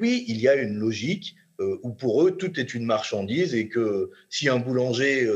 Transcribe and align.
oui, 0.00 0.24
il 0.28 0.40
y 0.40 0.48
a 0.48 0.54
une 0.54 0.78
logique 0.78 1.36
où 1.58 1.92
pour 1.92 2.26
eux, 2.26 2.30
tout 2.36 2.58
est 2.58 2.74
une 2.74 2.86
marchandise 2.86 3.54
et 3.54 3.68
que 3.68 4.10
si 4.30 4.48
un 4.48 4.58
boulanger, 4.58 5.30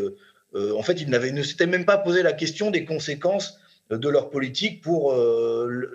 en 0.55 0.83
fait, 0.83 1.01
ils 1.01 1.11
ne 1.11 1.43
s'étaient 1.43 1.67
même 1.67 1.85
pas 1.85 1.99
posé 1.99 2.23
la 2.23 2.33
question 2.33 2.71
des 2.71 2.85
conséquences 2.85 3.59
de 3.91 4.09
leur 4.09 4.31
politique 4.31 4.83
pour 4.83 5.15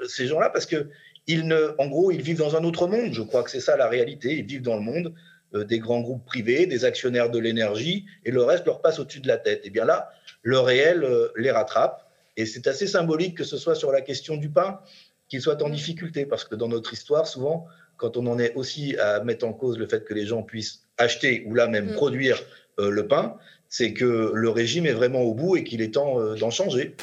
ces 0.08 0.28
gens-là, 0.28 0.50
parce 0.50 0.66
que 0.66 0.90
ils 1.28 1.48
ne, 1.48 1.76
en 1.78 1.88
gros, 1.88 2.12
ils 2.12 2.22
vivent 2.22 2.38
dans 2.38 2.56
un 2.56 2.64
autre 2.64 2.88
monde. 2.88 3.14
Je 3.14 3.22
crois 3.22 3.44
que 3.44 3.52
c'est 3.52 3.60
ça 3.60 3.78
la 3.78 3.88
réalité. 3.88 4.38
Ils 4.38 4.46
vivent 4.46 4.64
dans 4.64 4.76
le 4.76 4.82
monde 4.82 5.14
des 5.54 5.80
grands 5.80 6.02
groupes 6.02 6.26
privés, 6.26 6.66
des 6.66 6.86
actionnaires 6.86 7.30
de 7.30 7.40
l'énergie, 7.40 8.06
et 8.26 8.32
le 8.32 8.44
reste 8.44 8.66
leur 8.66 8.82
passe 8.82 9.00
au-dessus 9.00 9.20
de 9.20 9.28
la 9.28 9.38
tête. 9.38 9.62
Et 9.64 9.70
bien 9.70 9.86
là, 9.86 10.10
le 10.44 10.60
réel 10.60 11.08
les 11.36 11.52
rattrape. 11.52 12.08
Et 12.38 12.46
c'est 12.46 12.68
assez 12.68 12.88
symbolique 12.88 13.36
que 13.36 13.44
ce 13.44 13.58
soit 13.58 13.76
sur 13.76 13.92
la 13.92 14.02
question 14.02 14.38
du 14.38 14.50
pain 14.50 14.80
qu'ils 15.28 15.42
soient 15.42 15.62
en 15.64 15.70
difficulté, 15.70 16.26
parce 16.26 16.46
que 16.46 16.56
dans 16.56 16.68
notre 16.68 16.94
histoire, 16.94 17.28
souvent, 17.28 17.68
quand 18.00 18.18
on 18.18 18.26
en 18.26 18.40
est 18.40 18.56
aussi 18.56 18.98
à 18.98 19.24
mettre 19.24 19.46
en 19.46 19.54
cause 19.54 19.78
le 19.78 19.86
fait 19.86 20.04
que 20.06 20.14
les 20.16 20.26
gens 20.26 20.42
puissent 20.42 20.86
acheter 20.98 21.44
ou 21.46 21.54
là 21.54 21.68
même 21.68 21.92
mm. 21.92 21.94
produire 21.94 22.42
euh, 22.80 22.90
le 22.90 23.08
pain, 23.08 23.36
c'est 23.68 23.94
que 23.94 24.32
le 24.34 24.50
régime 24.50 24.88
est 24.88 24.94
vraiment 24.94 25.22
au 25.22 25.36
bout 25.36 25.58
et 25.58 25.64
qu'il 25.64 25.82
est 25.82 25.94
temps 25.94 26.20
euh, 26.20 26.36
d'en 26.36 26.50
changer. 26.50 26.96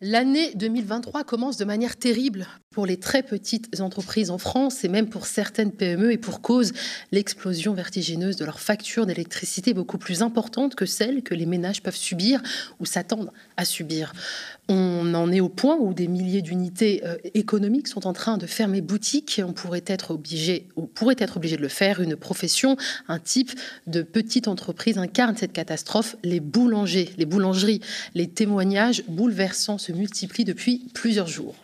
L'année 0.00 0.52
2023 0.54 1.24
commence 1.24 1.56
de 1.56 1.64
manière 1.64 1.96
terrible 1.96 2.46
pour 2.70 2.84
les 2.84 2.96
très 2.96 3.22
petites 3.22 3.80
entreprises 3.80 4.30
en 4.30 4.38
France 4.38 4.82
et 4.82 4.88
même 4.88 5.08
pour 5.08 5.26
certaines 5.26 5.70
PME 5.70 6.10
et 6.10 6.18
pour 6.18 6.40
cause 6.40 6.72
l'explosion 7.12 7.72
vertigineuse 7.72 8.34
de 8.34 8.44
leurs 8.44 8.58
factures 8.58 9.06
d'électricité 9.06 9.72
beaucoup 9.72 9.96
plus 9.96 10.22
importante 10.22 10.74
que 10.74 10.84
celles 10.84 11.22
que 11.22 11.34
les 11.34 11.46
ménages 11.46 11.82
peuvent 11.82 11.94
subir 11.94 12.42
ou 12.80 12.86
s'attendent 12.86 13.30
à 13.56 13.64
subir. 13.64 14.12
On 14.68 15.14
en 15.14 15.30
est 15.30 15.40
au 15.40 15.50
point 15.50 15.76
où 15.76 15.92
des 15.92 16.08
milliers 16.08 16.42
d'unités 16.42 17.02
euh, 17.04 17.16
économiques 17.34 17.86
sont 17.86 18.06
en 18.06 18.14
train 18.14 18.38
de 18.38 18.46
fermer 18.46 18.80
boutique. 18.80 19.40
On 19.44 19.52
pourrait 19.52 19.84
être 19.86 20.12
obligé, 20.12 20.68
ou 20.74 20.86
pourrait 20.86 21.16
être 21.18 21.36
obligé 21.36 21.56
de 21.56 21.62
le 21.62 21.68
faire. 21.68 22.00
Une 22.00 22.16
profession, 22.16 22.76
un 23.06 23.18
type 23.18 23.52
de 23.86 24.02
petite 24.02 24.48
entreprise 24.48 24.96
incarne 24.96 25.36
cette 25.36 25.52
catastrophe. 25.52 26.16
Les 26.24 26.40
boulangers, 26.40 27.10
les 27.18 27.26
boulangeries, 27.26 27.80
les 28.14 28.26
témoignages 28.26 29.04
bouleversants 29.06 29.76
se 29.84 29.92
multiplient 29.92 30.44
depuis 30.44 30.86
plusieurs 30.94 31.26
jours. 31.26 31.54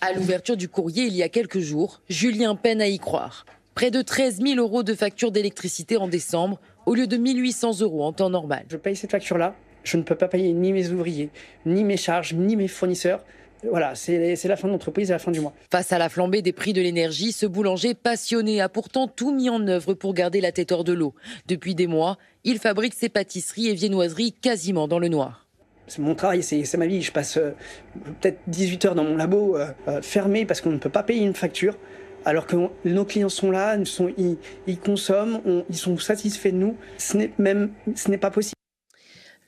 À 0.00 0.12
l'ouverture 0.12 0.56
du 0.56 0.68
courrier 0.68 1.04
il 1.04 1.14
y 1.14 1.22
a 1.22 1.28
quelques 1.28 1.60
jours, 1.60 2.00
Julien 2.08 2.54
peine 2.54 2.80
à 2.80 2.88
y 2.88 2.98
croire. 2.98 3.46
Près 3.74 3.90
de 3.90 4.02
13 4.02 4.40
000 4.42 4.60
euros 4.60 4.82
de 4.82 4.94
facture 4.94 5.30
d'électricité 5.30 5.96
en 5.96 6.08
décembre, 6.08 6.60
au 6.86 6.94
lieu 6.94 7.06
de 7.06 7.16
1800 7.16 7.80
euros 7.80 8.04
en 8.04 8.12
temps 8.12 8.30
normal. 8.30 8.64
Je 8.68 8.76
paye 8.76 8.96
cette 8.96 9.12
facture-là 9.12 9.54
je 9.84 9.96
ne 9.96 10.02
peux 10.02 10.14
pas 10.14 10.28
payer 10.28 10.52
ni 10.52 10.72
mes 10.72 10.88
ouvriers, 10.88 11.30
ni 11.66 11.84
mes 11.84 11.96
charges, 11.96 12.34
ni 12.34 12.56
mes 12.56 12.68
fournisseurs. 12.68 13.24
Voilà, 13.68 13.94
c'est 13.94 14.42
la 14.44 14.56
fin 14.56 14.68
de 14.68 14.72
l'entreprise 14.72 15.10
à 15.10 15.14
la 15.14 15.18
fin 15.18 15.30
du 15.30 15.40
mois. 15.40 15.52
Face 15.70 15.92
à 15.92 15.98
la 15.98 16.08
flambée 16.08 16.40
des 16.40 16.52
prix 16.52 16.72
de 16.72 16.80
l'énergie, 16.80 17.32
ce 17.32 17.44
boulanger 17.44 17.92
passionné 17.94 18.60
a 18.62 18.70
pourtant 18.70 19.06
tout 19.06 19.34
mis 19.34 19.50
en 19.50 19.66
œuvre 19.68 19.92
pour 19.92 20.14
garder 20.14 20.40
la 20.40 20.50
tête 20.50 20.72
hors 20.72 20.84
de 20.84 20.94
l'eau. 20.94 21.14
Depuis 21.46 21.74
des 21.74 21.86
mois, 21.86 22.16
il 22.44 22.58
fabrique 22.58 22.94
ses 22.94 23.10
pâtisseries 23.10 23.68
et 23.68 23.74
viennoiseries 23.74 24.32
quasiment 24.32 24.88
dans 24.88 24.98
le 24.98 25.08
noir. 25.08 25.46
C'est 25.90 26.02
mon 26.02 26.14
travail, 26.14 26.44
c'est 26.44 26.76
ma 26.76 26.86
vie. 26.86 27.02
Je 27.02 27.10
passe 27.10 27.36
euh, 27.36 27.50
peut-être 28.20 28.38
18 28.46 28.84
heures 28.84 28.94
dans 28.94 29.02
mon 29.02 29.16
labo 29.16 29.56
euh, 29.56 29.66
euh, 29.88 30.00
fermé 30.00 30.46
parce 30.46 30.60
qu'on 30.60 30.70
ne 30.70 30.78
peut 30.78 30.88
pas 30.88 31.02
payer 31.02 31.26
une 31.26 31.34
facture. 31.34 31.76
Alors 32.24 32.46
que 32.46 32.54
nos 32.84 33.04
clients 33.04 33.28
sont 33.28 33.50
là, 33.50 33.76
ils, 33.76 34.78
consomment, 34.78 35.40
ils 35.68 35.76
sont 35.76 35.98
satisfaits 35.98 36.50
de 36.50 36.58
nous. 36.58 36.76
Ce 36.96 37.16
n'est 37.16 37.32
même, 37.38 37.72
ce 37.96 38.08
n'est 38.08 38.18
pas 38.18 38.30
possible. 38.30 38.54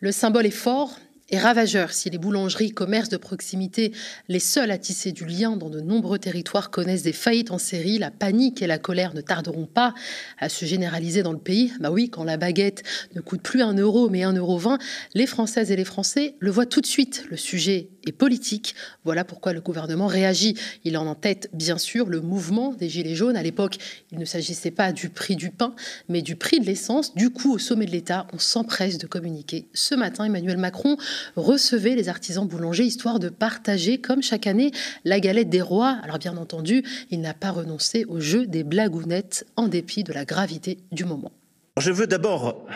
Le 0.00 0.10
symbole 0.10 0.46
est 0.46 0.50
fort 0.50 0.98
et 1.32 1.38
ravageur 1.38 1.92
si 1.92 2.10
les 2.10 2.18
boulangeries, 2.18 2.70
commerces 2.70 3.08
de 3.08 3.16
proximité, 3.16 3.92
les 4.28 4.38
seuls 4.38 4.70
à 4.70 4.78
tisser 4.78 5.12
du 5.12 5.24
lien 5.24 5.56
dans 5.56 5.70
de 5.70 5.80
nombreux 5.80 6.18
territoires 6.18 6.70
connaissent 6.70 7.02
des 7.02 7.12
faillites 7.12 7.50
en 7.50 7.58
série, 7.58 7.98
la 7.98 8.10
panique 8.10 8.62
et 8.62 8.66
la 8.66 8.78
colère 8.78 9.14
ne 9.14 9.22
tarderont 9.22 9.66
pas 9.66 9.94
à 10.38 10.48
se 10.50 10.66
généraliser 10.66 11.22
dans 11.22 11.32
le 11.32 11.38
pays. 11.38 11.72
Bah 11.80 11.90
oui, 11.90 12.10
quand 12.10 12.24
la 12.24 12.36
baguette 12.36 12.82
ne 13.16 13.22
coûte 13.22 13.42
plus 13.42 13.62
un 13.62 13.74
euro 13.74 14.10
mais 14.10 14.22
un 14.22 14.34
euro 14.34 14.58
vingt, 14.58 14.78
les 15.14 15.26
Françaises 15.26 15.72
et 15.72 15.76
les 15.76 15.86
Français 15.86 16.34
le 16.38 16.50
voient 16.50 16.66
tout 16.66 16.82
de 16.82 16.86
suite. 16.86 17.24
Le 17.30 17.38
sujet 17.38 17.88
et 18.06 18.12
politique. 18.12 18.74
Voilà 19.04 19.24
pourquoi 19.24 19.52
le 19.52 19.60
gouvernement 19.60 20.06
réagit. 20.06 20.56
Il 20.84 20.96
en 20.96 21.14
tête, 21.14 21.50
bien 21.52 21.78
sûr, 21.78 22.08
le 22.08 22.20
mouvement 22.20 22.72
des 22.72 22.88
Gilets 22.88 23.14
jaunes. 23.14 23.36
À 23.36 23.42
l'époque, 23.42 23.78
il 24.10 24.18
ne 24.18 24.24
s'agissait 24.24 24.70
pas 24.70 24.92
du 24.92 25.08
prix 25.08 25.36
du 25.36 25.50
pain, 25.50 25.74
mais 26.08 26.22
du 26.22 26.36
prix 26.36 26.60
de 26.60 26.66
l'essence. 26.66 27.14
Du 27.14 27.30
coup, 27.30 27.54
au 27.54 27.58
sommet 27.58 27.86
de 27.86 27.90
l'État, 27.90 28.26
on 28.32 28.38
s'empresse 28.38 28.98
de 28.98 29.06
communiquer. 29.06 29.66
Ce 29.74 29.94
matin, 29.94 30.24
Emmanuel 30.24 30.56
Macron 30.56 30.96
recevait 31.36 31.94
les 31.94 32.08
artisans 32.08 32.46
boulangers, 32.46 32.84
histoire 32.84 33.18
de 33.18 33.28
partager, 33.28 33.98
comme 33.98 34.22
chaque 34.22 34.46
année, 34.46 34.72
la 35.04 35.20
galette 35.20 35.50
des 35.50 35.62
rois. 35.62 35.98
Alors, 36.02 36.18
bien 36.18 36.36
entendu, 36.36 36.82
il 37.10 37.20
n'a 37.20 37.34
pas 37.34 37.50
renoncé 37.50 38.04
au 38.06 38.20
jeu 38.20 38.46
des 38.46 38.64
blagounettes, 38.64 39.46
en 39.56 39.68
dépit 39.68 40.04
de 40.04 40.12
la 40.12 40.24
gravité 40.24 40.78
du 40.92 41.04
moment. 41.04 41.32
Je 41.78 41.90
veux 41.90 42.06
d'abord 42.06 42.66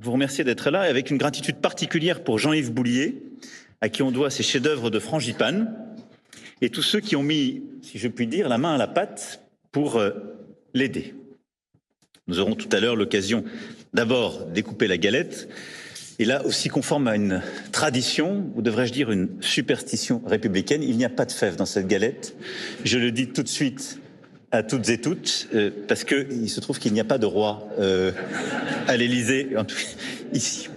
vous 0.00 0.12
remercier 0.12 0.44
d'être 0.44 0.70
là, 0.70 0.80
avec 0.80 1.10
une 1.10 1.18
gratitude 1.18 1.56
particulière 1.56 2.24
pour 2.24 2.38
Jean-Yves 2.38 2.72
Boulier, 2.72 3.22
à 3.80 3.88
qui 3.88 4.02
on 4.02 4.10
doit 4.10 4.30
ces 4.30 4.42
chefs-d'œuvre 4.42 4.90
de 4.90 4.98
frangipane, 4.98 5.74
et 6.60 6.70
tous 6.70 6.82
ceux 6.82 7.00
qui 7.00 7.16
ont 7.16 7.22
mis, 7.22 7.62
si 7.82 7.98
je 7.98 8.08
puis 8.08 8.26
dire, 8.26 8.48
la 8.48 8.58
main 8.58 8.74
à 8.74 8.78
la 8.78 8.86
pâte 8.86 9.42
pour 9.72 9.96
euh, 9.96 10.10
l'aider. 10.74 11.14
Nous 12.26 12.38
aurons 12.38 12.54
tout 12.54 12.68
à 12.72 12.80
l'heure 12.80 12.96
l'occasion 12.96 13.44
d'abord 13.94 14.44
découper 14.46 14.86
la 14.86 14.98
galette, 14.98 15.48
et 16.18 16.26
là 16.26 16.44
aussi 16.44 16.68
conforme 16.68 17.08
à 17.08 17.16
une 17.16 17.42
tradition, 17.72 18.50
ou 18.54 18.62
devrais-je 18.62 18.92
dire 18.92 19.10
une 19.10 19.30
superstition 19.40 20.22
républicaine, 20.26 20.82
il 20.82 20.96
n'y 20.98 21.04
a 21.04 21.08
pas 21.08 21.24
de 21.24 21.32
fèves 21.32 21.56
dans 21.56 21.66
cette 21.66 21.86
galette. 21.86 22.36
Je 22.84 22.98
le 22.98 23.10
dis 23.10 23.28
tout 23.28 23.42
de 23.42 23.48
suite 23.48 23.98
à 24.52 24.62
toutes 24.62 24.88
et 24.90 25.00
toutes, 25.00 25.48
euh, 25.54 25.70
parce 25.88 26.04
qu'il 26.04 26.50
se 26.50 26.60
trouve 26.60 26.78
qu'il 26.78 26.92
n'y 26.92 27.00
a 27.00 27.04
pas 27.04 27.18
de 27.18 27.26
roi 27.26 27.68
euh, 27.78 28.12
à 28.86 28.96
l'Élysée, 28.96 29.48
ici. 30.32 30.68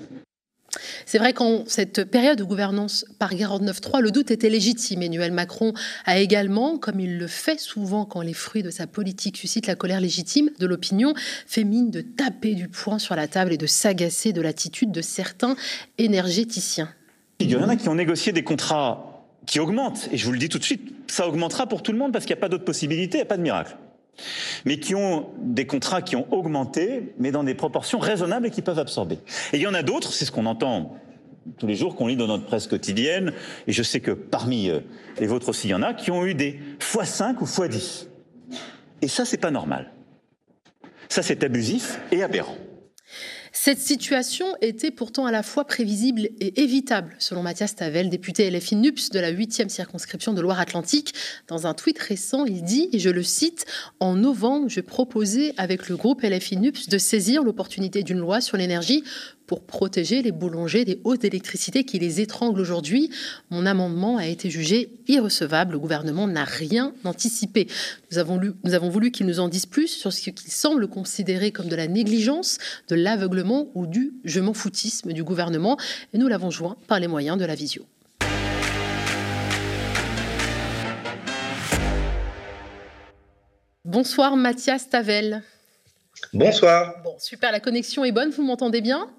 C'est 1.05 1.17
vrai 1.17 1.33
qu'en 1.33 1.63
cette 1.67 2.03
période 2.05 2.37
de 2.37 2.43
gouvernance 2.43 3.05
par 3.19 3.33
49-3, 3.33 4.01
le 4.01 4.11
doute 4.11 4.31
était 4.31 4.49
légitime. 4.49 5.01
Emmanuel 5.01 5.31
Macron 5.31 5.73
a 6.05 6.19
également, 6.19 6.77
comme 6.77 6.99
il 6.99 7.17
le 7.17 7.27
fait 7.27 7.59
souvent 7.59 8.05
quand 8.05 8.21
les 8.21 8.33
fruits 8.33 8.63
de 8.63 8.69
sa 8.69 8.87
politique 8.87 9.37
suscitent 9.37 9.67
la 9.67 9.75
colère 9.75 10.01
légitime 10.01 10.49
de 10.59 10.65
l'opinion, 10.65 11.13
fait 11.47 11.63
mine 11.63 11.91
de 11.91 12.01
taper 12.01 12.55
du 12.55 12.67
poing 12.67 12.99
sur 12.99 13.15
la 13.15 13.27
table 13.27 13.53
et 13.53 13.57
de 13.57 13.67
s'agacer 13.67 14.33
de 14.33 14.41
l'attitude 14.41 14.91
de 14.91 15.01
certains 15.01 15.55
énergéticiens. 15.97 16.89
Il 17.39 17.49
y 17.49 17.55
en 17.55 17.67
a 17.67 17.75
qui 17.75 17.89
ont 17.89 17.95
négocié 17.95 18.31
des 18.31 18.43
contrats 18.43 19.09
qui 19.45 19.59
augmentent, 19.59 20.07
et 20.11 20.17
je 20.17 20.25
vous 20.25 20.31
le 20.31 20.37
dis 20.37 20.47
tout 20.47 20.59
de 20.59 20.63
suite, 20.63 20.93
ça 21.07 21.27
augmentera 21.27 21.67
pour 21.67 21.83
tout 21.83 21.91
le 21.91 21.97
monde 21.97 22.13
parce 22.13 22.25
qu'il 22.25 22.33
n'y 22.33 22.39
a 22.39 22.41
pas 22.41 22.49
d'autre 22.49 22.63
possibilité, 22.63 23.17
il 23.17 23.21
n'y 23.21 23.23
a 23.23 23.25
pas 23.25 23.37
de 23.37 23.41
miracle 23.41 23.75
mais 24.65 24.79
qui 24.79 24.95
ont 24.95 25.29
des 25.39 25.65
contrats 25.65 26.01
qui 26.01 26.15
ont 26.15 26.27
augmenté, 26.31 27.13
mais 27.19 27.31
dans 27.31 27.43
des 27.43 27.55
proportions 27.55 27.99
raisonnables 27.99 28.47
et 28.47 28.51
qui 28.51 28.61
peuvent 28.61 28.79
absorber. 28.79 29.19
Et 29.51 29.57
il 29.57 29.61
y 29.61 29.67
en 29.67 29.73
a 29.73 29.83
d'autres, 29.83 30.13
c'est 30.13 30.25
ce 30.25 30.31
qu'on 30.31 30.45
entend 30.45 30.97
tous 31.57 31.67
les 31.67 31.75
jours, 31.75 31.95
qu'on 31.95 32.07
lit 32.07 32.15
dans 32.15 32.27
notre 32.27 32.45
presse 32.45 32.67
quotidienne, 32.67 33.33
et 33.67 33.73
je 33.73 33.83
sais 33.83 33.99
que 33.99 34.11
parmi 34.11 34.69
euh, 34.69 34.79
les 35.19 35.27
vôtres 35.27 35.49
aussi, 35.49 35.67
il 35.67 35.71
y 35.71 35.73
en 35.73 35.81
a, 35.81 35.93
qui 35.93 36.09
ont 36.09 36.25
eu 36.25 36.33
des 36.33 36.59
x5 36.79 37.35
ou 37.41 37.45
x10. 37.45 38.07
Et 39.01 39.07
ça, 39.07 39.25
c'est 39.25 39.37
pas 39.37 39.51
normal. 39.51 39.91
Ça, 41.09 41.21
c'est 41.21 41.43
abusif 41.43 41.99
et 42.11 42.23
aberrant. 42.23 42.55
Cette 43.55 43.77
situation 43.77 44.47
était 44.61 44.89
pourtant 44.89 45.27
à 45.27 45.31
la 45.31 45.43
fois 45.43 45.65
prévisible 45.65 46.27
et 46.39 46.63
évitable, 46.63 47.15
selon 47.19 47.43
Mathias 47.43 47.75
Tavel, 47.75 48.09
député 48.09 48.49
LFI 48.49 48.75
NUPS 48.77 49.11
de 49.11 49.19
la 49.19 49.31
8e 49.31 49.69
circonscription 49.69 50.33
de 50.33 50.41
Loire-Atlantique. 50.41 51.13
Dans 51.47 51.67
un 51.67 51.75
tweet 51.75 51.99
récent, 51.99 52.45
il 52.45 52.63
dit, 52.63 52.89
et 52.93 52.97
je 52.97 53.11
le 53.11 53.21
cite, 53.21 53.67
En 53.99 54.15
novembre, 54.15 54.69
je 54.69 54.81
proposais 54.81 55.53
avec 55.57 55.87
le 55.87 55.95
groupe 55.95 56.23
LFI 56.23 56.57
NUPS 56.57 56.89
de 56.89 56.97
saisir 56.97 57.43
l'opportunité 57.43 58.01
d'une 58.01 58.17
loi 58.17 58.41
sur 58.41 58.57
l'énergie 58.57 59.03
pour 59.53 59.61
protéger 59.61 60.23
les 60.23 60.31
boulangers 60.31 60.83
des 60.83 60.99
hausses 61.03 61.19
d'électricité 61.19 61.83
qui 61.83 61.99
les 61.99 62.21
étranglent 62.21 62.59
aujourd'hui. 62.59 63.11
Mon 63.51 63.67
amendement 63.67 64.17
a 64.17 64.25
été 64.25 64.49
jugé 64.49 64.89
irrecevable. 65.07 65.73
Le 65.73 65.79
gouvernement 65.79 66.25
n'a 66.25 66.43
rien 66.43 66.91
anticipé. 67.03 67.67
Nous 68.09 68.17
avons, 68.17 68.41
nous 68.41 68.73
avons 68.73 68.89
voulu 68.89 69.11
qu'il 69.11 69.27
nous 69.27 69.39
en 69.39 69.49
dise 69.49 69.67
plus 69.67 69.89
sur 69.89 70.11
ce 70.11 70.21
qu'il 70.21 70.51
semble 70.51 70.87
considérer 70.87 71.51
comme 71.51 71.67
de 71.67 71.75
la 71.75 71.85
négligence, 71.85 72.57
de 72.87 72.95
l'aveuglement 72.95 73.67
ou 73.75 73.85
du 73.85 74.13
je 74.23 74.39
m'en 74.39 74.55
foutisme 74.55 75.13
du 75.13 75.23
gouvernement. 75.23 75.77
Et 76.15 76.17
nous 76.17 76.27
l'avons 76.27 76.49
joint 76.49 76.75
par 76.87 76.99
les 76.99 77.07
moyens 77.07 77.37
de 77.37 77.45
la 77.45 77.53
visio. 77.53 77.85
Bonsoir 83.85 84.35
Mathias 84.35 84.89
Tavel. 84.89 85.43
Bonsoir. 86.33 86.95
Bon, 87.03 87.13
super, 87.19 87.51
la 87.51 87.59
connexion 87.59 88.03
est 88.03 88.11
bonne, 88.11 88.31
vous 88.31 88.41
m'entendez 88.41 88.81
bien? 88.81 89.11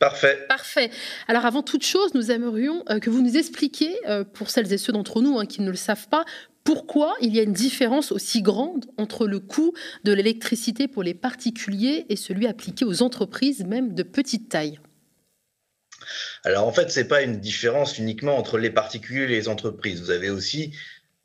Parfait. 0.00 0.46
Parfait. 0.48 0.90
Alors 1.28 1.44
avant 1.44 1.62
toute 1.62 1.84
chose, 1.84 2.14
nous 2.14 2.30
aimerions 2.30 2.82
euh, 2.88 3.00
que 3.00 3.10
vous 3.10 3.20
nous 3.20 3.36
expliquiez, 3.36 3.94
euh, 4.08 4.24
pour 4.24 4.48
celles 4.48 4.72
et 4.72 4.78
ceux 4.78 4.94
d'entre 4.94 5.20
nous 5.20 5.38
hein, 5.38 5.44
qui 5.44 5.60
ne 5.60 5.70
le 5.70 5.76
savent 5.76 6.08
pas, 6.08 6.24
pourquoi 6.64 7.14
il 7.20 7.36
y 7.36 7.38
a 7.38 7.42
une 7.42 7.52
différence 7.52 8.10
aussi 8.10 8.40
grande 8.40 8.86
entre 8.96 9.26
le 9.26 9.40
coût 9.40 9.74
de 10.04 10.12
l'électricité 10.14 10.88
pour 10.88 11.02
les 11.02 11.12
particuliers 11.12 12.06
et 12.08 12.16
celui 12.16 12.46
appliqué 12.46 12.86
aux 12.86 13.02
entreprises, 13.02 13.62
même 13.66 13.92
de 13.92 14.02
petite 14.02 14.48
taille. 14.48 14.80
Alors 16.44 16.66
en 16.66 16.72
fait, 16.72 16.90
ce 16.90 17.00
n'est 17.00 17.06
pas 17.06 17.20
une 17.20 17.38
différence 17.38 17.98
uniquement 17.98 18.38
entre 18.38 18.56
les 18.56 18.70
particuliers 18.70 19.24
et 19.24 19.28
les 19.28 19.48
entreprises. 19.48 20.00
Vous 20.00 20.10
avez 20.10 20.30
aussi 20.30 20.72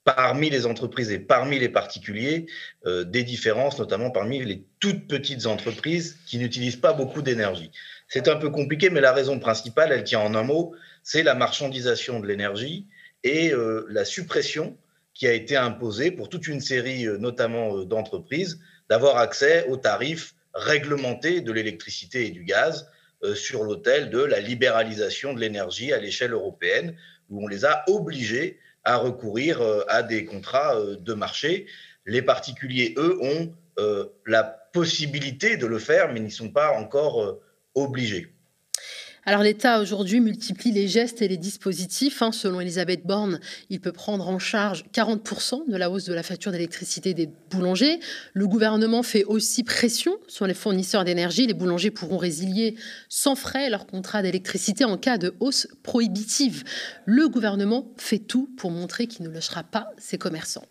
parmi 0.04 0.50
les 0.50 0.66
entreprises 0.66 1.12
et 1.12 1.19
parmi 1.19 1.60
les 1.60 1.69
particuliers 1.69 2.45
des 2.86 3.24
différences, 3.24 3.80
notamment 3.80 4.12
parmi 4.12 4.44
les 4.44 4.63
toutes 4.80 5.07
petites 5.07 5.48
entreprises 5.48 6.18
qui 6.28 6.38
n'utilisent 6.38 6.75
pas 6.75 6.94
beaucoup 6.94 7.24
d'énergie. 7.24 7.71
C'est 8.07 8.28
un 8.28 8.36
peu 8.36 8.50
compliqué, 8.50 8.90
mais 8.90 9.02
la 9.02 9.13
raison 9.13 9.40
principale, 9.40 9.92
elle 9.92 10.04
tient 10.04 10.19
en 10.19 10.36
un 10.36 10.44
mot, 10.44 10.75
c'est 11.04 11.24
la 11.24 11.36
marchandisation 11.36 12.19
de 12.19 12.28
l'énergie 12.28 12.86
et 13.24 13.52
la 13.90 14.06
suppression 14.06 14.78
qui 15.13 15.28
a 15.28 15.34
été 15.34 15.56
imposée 15.56 16.12
pour 16.12 16.30
toute 16.30 16.48
une 16.48 16.62
série, 16.62 17.06
notamment 17.19 17.84
d'entreprises, 17.84 18.60
d'avoir 18.90 19.18
accès 19.18 19.66
aux 19.68 19.78
tarifs 19.78 20.36
réglementés 20.54 21.42
de 21.42 21.52
l'électricité 21.52 22.28
et 22.28 22.30
du 22.30 22.44
gaz 22.44 22.88
sur 23.34 23.63
l'autel 23.63 24.12
de 24.12 24.19
la 24.19 24.40
libéralisation 24.40 25.34
de 25.34 25.40
l'énergie 25.40 25.92
à 25.92 25.98
l'échelle 25.98 26.34
européenne, 26.34 26.96
où 27.30 27.44
on 27.44 27.48
les 27.48 27.66
a 27.66 27.84
obligés 27.88 28.60
à 28.84 28.98
recourir 28.98 29.62
à 29.88 30.04
des 30.04 30.25
contrats 30.25 30.75
de 31.00 31.13
marché. 31.13 31.66
Les 32.06 32.22
particuliers, 32.22 32.94
eux, 32.98 33.18
ont 33.22 33.52
la 34.28 34.44
possibilité 34.44 35.57
de 35.57 35.66
le 35.66 35.80
faire, 35.80 36.13
mais 36.13 36.19
n'y 36.19 36.30
sont 36.30 36.52
pas 36.52 36.72
encore 36.74 37.40
obligés. 37.75 38.36
Alors 39.27 39.42
l'État 39.42 39.81
aujourd'hui 39.81 40.19
multiplie 40.19 40.72
les 40.72 40.88
gestes 40.88 41.24
et 41.24 41.27
les 41.27 41.38
dispositifs. 41.38 42.22
Hein. 42.22 42.31
Selon 42.31 42.60
Elisabeth 42.60 43.07
Borne, 43.07 43.39
il 43.72 43.81
peut 43.81 43.92
prendre 43.92 44.27
en 44.30 44.38
charge 44.38 44.86
40% 44.94 45.68
de 45.68 45.75
la 45.75 45.89
hausse 45.89 46.06
de 46.06 46.13
la 46.13 46.22
facture 46.22 46.51
d'électricité 46.51 47.16
des 47.16 47.27
boulangers. 47.50 48.00
Le 48.33 48.48
gouvernement 48.48 49.01
fait 49.01 49.24
aussi 49.24 49.63
pression 49.63 50.18
sur 50.27 50.45
les 50.45 50.54
fournisseurs 50.54 51.06
d'énergie. 51.06 51.48
Les 51.48 51.56
boulangers 51.56 51.89
pourront 51.89 52.19
résilier 52.19 52.75
sans 53.10 53.36
frais 53.36 53.72
leur 53.72 53.88
contrat 53.88 54.21
d'électricité 54.21 54.86
en 54.86 54.95
cas 54.95 55.18
de 55.18 55.33
hausse 55.39 55.68
prohibitive. 55.81 56.63
Le 57.06 57.28
gouvernement 57.28 57.92
fait 57.98 58.19
tout 58.19 58.51
pour 58.57 58.69
montrer 58.69 59.07
qu'il 59.07 59.25
ne 59.25 59.31
lâchera 59.31 59.63
pas 59.63 59.89
ses 59.98 60.19
commerçants. 60.19 60.66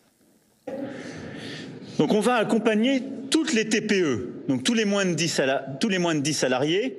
Donc 1.98 2.12
on 2.12 2.20
va 2.20 2.34
accompagner 2.34 3.02
toutes 3.30 3.52
les 3.52 3.68
TPE, 3.68 4.33
donc 4.48 4.62
tous 4.62 4.74
les 4.74 4.84
moins 4.84 5.04
de 5.04 5.14
10, 5.14 5.40
tous 5.80 5.88
les 5.88 5.98
moins 5.98 6.14
de 6.14 6.20
10 6.20 6.34
salariés, 6.34 6.98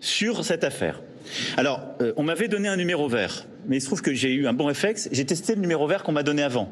sur 0.00 0.44
cette 0.44 0.64
affaire. 0.64 1.02
Alors, 1.56 1.80
euh, 2.00 2.12
on 2.16 2.22
m'avait 2.22 2.48
donné 2.48 2.68
un 2.68 2.76
numéro 2.76 3.08
vert, 3.08 3.46
mais 3.66 3.76
il 3.76 3.80
se 3.80 3.86
trouve 3.86 4.02
que 4.02 4.14
j'ai 4.14 4.32
eu 4.32 4.46
un 4.46 4.52
bon 4.52 4.66
réflexe. 4.66 5.08
J'ai 5.12 5.24
testé 5.26 5.54
le 5.54 5.60
numéro 5.60 5.86
vert 5.86 6.02
qu'on 6.02 6.12
m'a 6.12 6.22
donné 6.22 6.42
avant. 6.42 6.70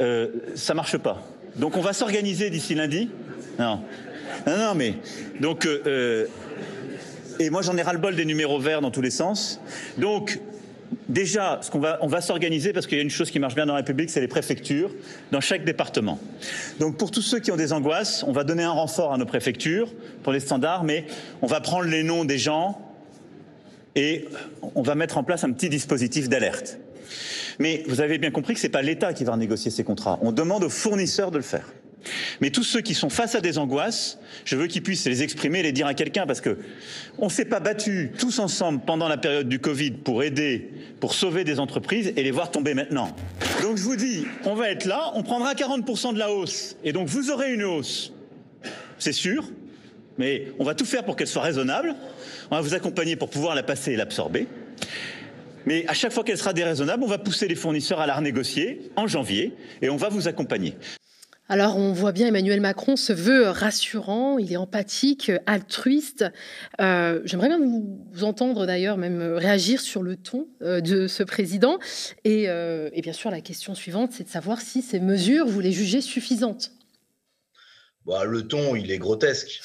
Euh, 0.00 0.28
ça 0.54 0.74
marche 0.74 0.96
pas. 0.98 1.22
Donc, 1.56 1.76
on 1.76 1.80
va 1.80 1.92
s'organiser 1.92 2.50
d'ici 2.50 2.74
lundi. 2.74 3.10
Non, 3.58 3.80
non, 4.46 4.56
non, 4.56 4.74
mais 4.74 4.94
donc. 5.40 5.66
Euh, 5.66 6.26
et 7.38 7.50
moi, 7.50 7.62
j'en 7.62 7.76
ai 7.76 7.82
ras 7.82 7.92
le 7.92 7.98
bol 7.98 8.14
des 8.14 8.24
numéros 8.24 8.58
verts 8.58 8.80
dans 8.80 8.90
tous 8.90 9.02
les 9.02 9.10
sens. 9.10 9.60
Donc, 9.98 10.38
déjà, 11.08 11.58
ce 11.62 11.70
qu'on 11.70 11.78
va, 11.78 11.98
on 12.00 12.06
va 12.06 12.20
s'organiser 12.20 12.72
parce 12.72 12.86
qu'il 12.86 12.98
y 12.98 13.00
a 13.00 13.04
une 13.04 13.10
chose 13.10 13.30
qui 13.30 13.38
marche 13.38 13.54
bien 13.54 13.66
dans 13.66 13.72
la 13.72 13.78
République, 13.78 14.10
c'est 14.10 14.20
les 14.20 14.28
préfectures 14.28 14.90
dans 15.30 15.40
chaque 15.40 15.64
département. 15.64 16.18
Donc 16.80 16.96
pour 16.96 17.10
tous 17.10 17.22
ceux 17.22 17.40
qui 17.40 17.50
ont 17.50 17.56
des 17.56 17.72
angoisses, 17.72 18.24
on 18.26 18.32
va 18.32 18.44
donner 18.44 18.62
un 18.62 18.70
renfort 18.70 19.12
à 19.12 19.18
nos 19.18 19.26
préfectures 19.26 19.92
pour 20.22 20.32
les 20.32 20.40
standards, 20.40 20.84
mais 20.84 21.06
on 21.40 21.46
va 21.46 21.60
prendre 21.60 21.84
les 21.84 22.02
noms 22.02 22.24
des 22.24 22.38
gens 22.38 22.80
et 23.94 24.26
on 24.74 24.82
va 24.82 24.94
mettre 24.94 25.18
en 25.18 25.24
place 25.24 25.44
un 25.44 25.52
petit 25.52 25.68
dispositif 25.68 26.28
d'alerte. 26.28 26.78
Mais 27.58 27.82
vous 27.86 28.00
avez 28.00 28.18
bien 28.18 28.30
compris 28.30 28.54
que 28.54 28.60
ce 28.60 28.66
n'est 28.66 28.72
pas 28.72 28.82
l'État 28.82 29.12
qui 29.12 29.24
va 29.24 29.36
négocier 29.36 29.70
ces 29.70 29.84
contrats. 29.84 30.18
On 30.22 30.32
demande 30.32 30.64
aux 30.64 30.70
fournisseurs 30.70 31.30
de 31.30 31.36
le 31.36 31.42
faire. 31.42 31.66
Mais 32.40 32.50
tous 32.50 32.64
ceux 32.64 32.80
qui 32.80 32.94
sont 32.94 33.10
face 33.10 33.34
à 33.34 33.40
des 33.40 33.58
angoisses, 33.58 34.18
je 34.44 34.56
veux 34.56 34.66
qu'ils 34.66 34.82
puissent 34.82 35.06
les 35.06 35.22
exprimer 35.22 35.62
les 35.62 35.72
dire 35.72 35.86
à 35.86 35.94
quelqu'un 35.94 36.26
parce 36.26 36.40
que 36.40 36.58
on 37.18 37.28
s'est 37.28 37.44
pas 37.44 37.60
battu 37.60 38.12
tous 38.18 38.38
ensemble 38.38 38.80
pendant 38.86 39.08
la 39.08 39.16
période 39.16 39.48
du 39.48 39.58
Covid 39.58 39.92
pour 39.92 40.22
aider, 40.22 40.70
pour 41.00 41.14
sauver 41.14 41.44
des 41.44 41.60
entreprises 41.60 42.12
et 42.16 42.22
les 42.22 42.30
voir 42.30 42.50
tomber 42.50 42.74
maintenant. 42.74 43.14
Donc 43.62 43.76
je 43.76 43.82
vous 43.82 43.96
dis, 43.96 44.26
on 44.44 44.54
va 44.54 44.70
être 44.70 44.84
là, 44.84 45.12
on 45.14 45.22
prendra 45.22 45.54
40% 45.54 46.14
de 46.14 46.18
la 46.18 46.32
hausse 46.32 46.76
et 46.84 46.92
donc 46.92 47.08
vous 47.08 47.30
aurez 47.30 47.52
une 47.52 47.64
hausse. 47.64 48.12
C'est 48.98 49.12
sûr, 49.12 49.50
mais 50.18 50.48
on 50.58 50.64
va 50.64 50.74
tout 50.74 50.84
faire 50.84 51.04
pour 51.04 51.16
qu'elle 51.16 51.26
soit 51.26 51.42
raisonnable. 51.42 51.94
On 52.50 52.56
va 52.56 52.60
vous 52.60 52.74
accompagner 52.74 53.16
pour 53.16 53.30
pouvoir 53.30 53.54
la 53.54 53.62
passer 53.62 53.92
et 53.92 53.96
l'absorber. 53.96 54.46
Mais 55.66 55.86
à 55.86 55.94
chaque 55.94 56.12
fois 56.12 56.24
qu'elle 56.24 56.38
sera 56.38 56.52
déraisonnable, 56.52 57.02
on 57.02 57.08
va 57.08 57.18
pousser 57.18 57.48
les 57.48 57.54
fournisseurs 57.54 58.00
à 58.00 58.06
la 58.06 58.14
renégocier 58.14 58.90
en 58.96 59.06
janvier 59.06 59.54
et 59.80 59.90
on 59.90 59.96
va 59.96 60.08
vous 60.08 60.28
accompagner. 60.28 60.74
Alors, 61.48 61.76
on 61.76 61.92
voit 61.92 62.12
bien 62.12 62.28
Emmanuel 62.28 62.60
Macron 62.60 62.96
se 62.96 63.12
veut 63.12 63.48
rassurant, 63.48 64.38
il 64.38 64.52
est 64.52 64.56
empathique, 64.56 65.32
altruiste. 65.46 66.24
Euh, 66.80 67.20
j'aimerais 67.24 67.48
bien 67.48 67.58
vous, 67.58 68.24
entendre 68.24 68.64
d'ailleurs 68.64 68.96
même 68.96 69.20
réagir 69.20 69.80
sur 69.80 70.02
le 70.02 70.16
ton 70.16 70.46
euh, 70.62 70.80
de 70.80 71.08
ce 71.08 71.22
président. 71.24 71.78
Et, 72.24 72.48
euh, 72.48 72.90
et, 72.92 73.02
bien 73.02 73.12
sûr, 73.12 73.30
la 73.30 73.40
question 73.40 73.74
suivante, 73.74 74.12
c'est 74.12 74.24
de 74.24 74.28
savoir 74.28 74.60
si 74.60 74.82
ces 74.82 75.00
mesures, 75.00 75.46
vous 75.46 75.60
les 75.60 75.72
jugez 75.72 76.00
suffisantes. 76.00 76.70
Bah, 78.06 78.24
le 78.24 78.46
ton, 78.46 78.76
il 78.76 78.90
est 78.92 78.98
grotesque. 78.98 79.60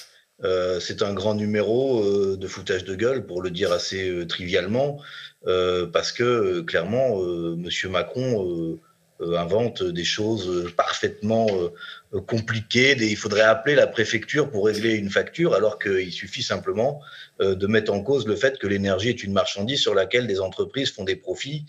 c'est 0.80 1.02
un 1.04 1.14
grand 1.14 1.36
numéro 1.36 2.36
de 2.36 2.48
foutage 2.48 2.86
de 2.86 2.96
gueule, 2.96 3.26
pour 3.26 3.42
le 3.42 3.50
dire 3.50 3.72
assez 3.72 4.26
trivialement, 4.28 5.00
parce 5.46 6.12
que 6.12 6.62
clairement, 6.62 7.20
Monsieur 7.56 7.90
Macron 7.90 8.78
invente 9.20 9.84
des 9.84 10.04
choses 10.04 10.48
euh, 10.48 10.72
parfaitement 10.76 11.48
euh, 11.52 12.22
compliquées. 12.22 12.96
il 13.00 13.18
faudrait 13.18 13.42
appeler 13.42 13.76
la 13.76 13.88
préfecture 13.88 14.50
pour 14.50 14.66
régler 14.66 14.94
une 14.94 15.10
facture, 15.10 15.54
alors 15.54 15.80
qu'il 15.80 16.12
suffit 16.12 16.44
simplement 16.44 17.02
de 17.40 17.68
mettre 17.68 17.94
en 17.94 18.02
cause 18.02 18.26
le 18.26 18.36
fait 18.36 18.58
que 18.58 18.66
l'énergie 18.66 19.10
est 19.10 19.24
une 19.24 19.34
marchandise 19.34 19.82
sur 19.82 19.94
laquelle 19.94 20.26
des 20.26 20.40
entreprises 20.40 20.92
font 20.92 21.04
des 21.04 21.16
profits 21.16 21.66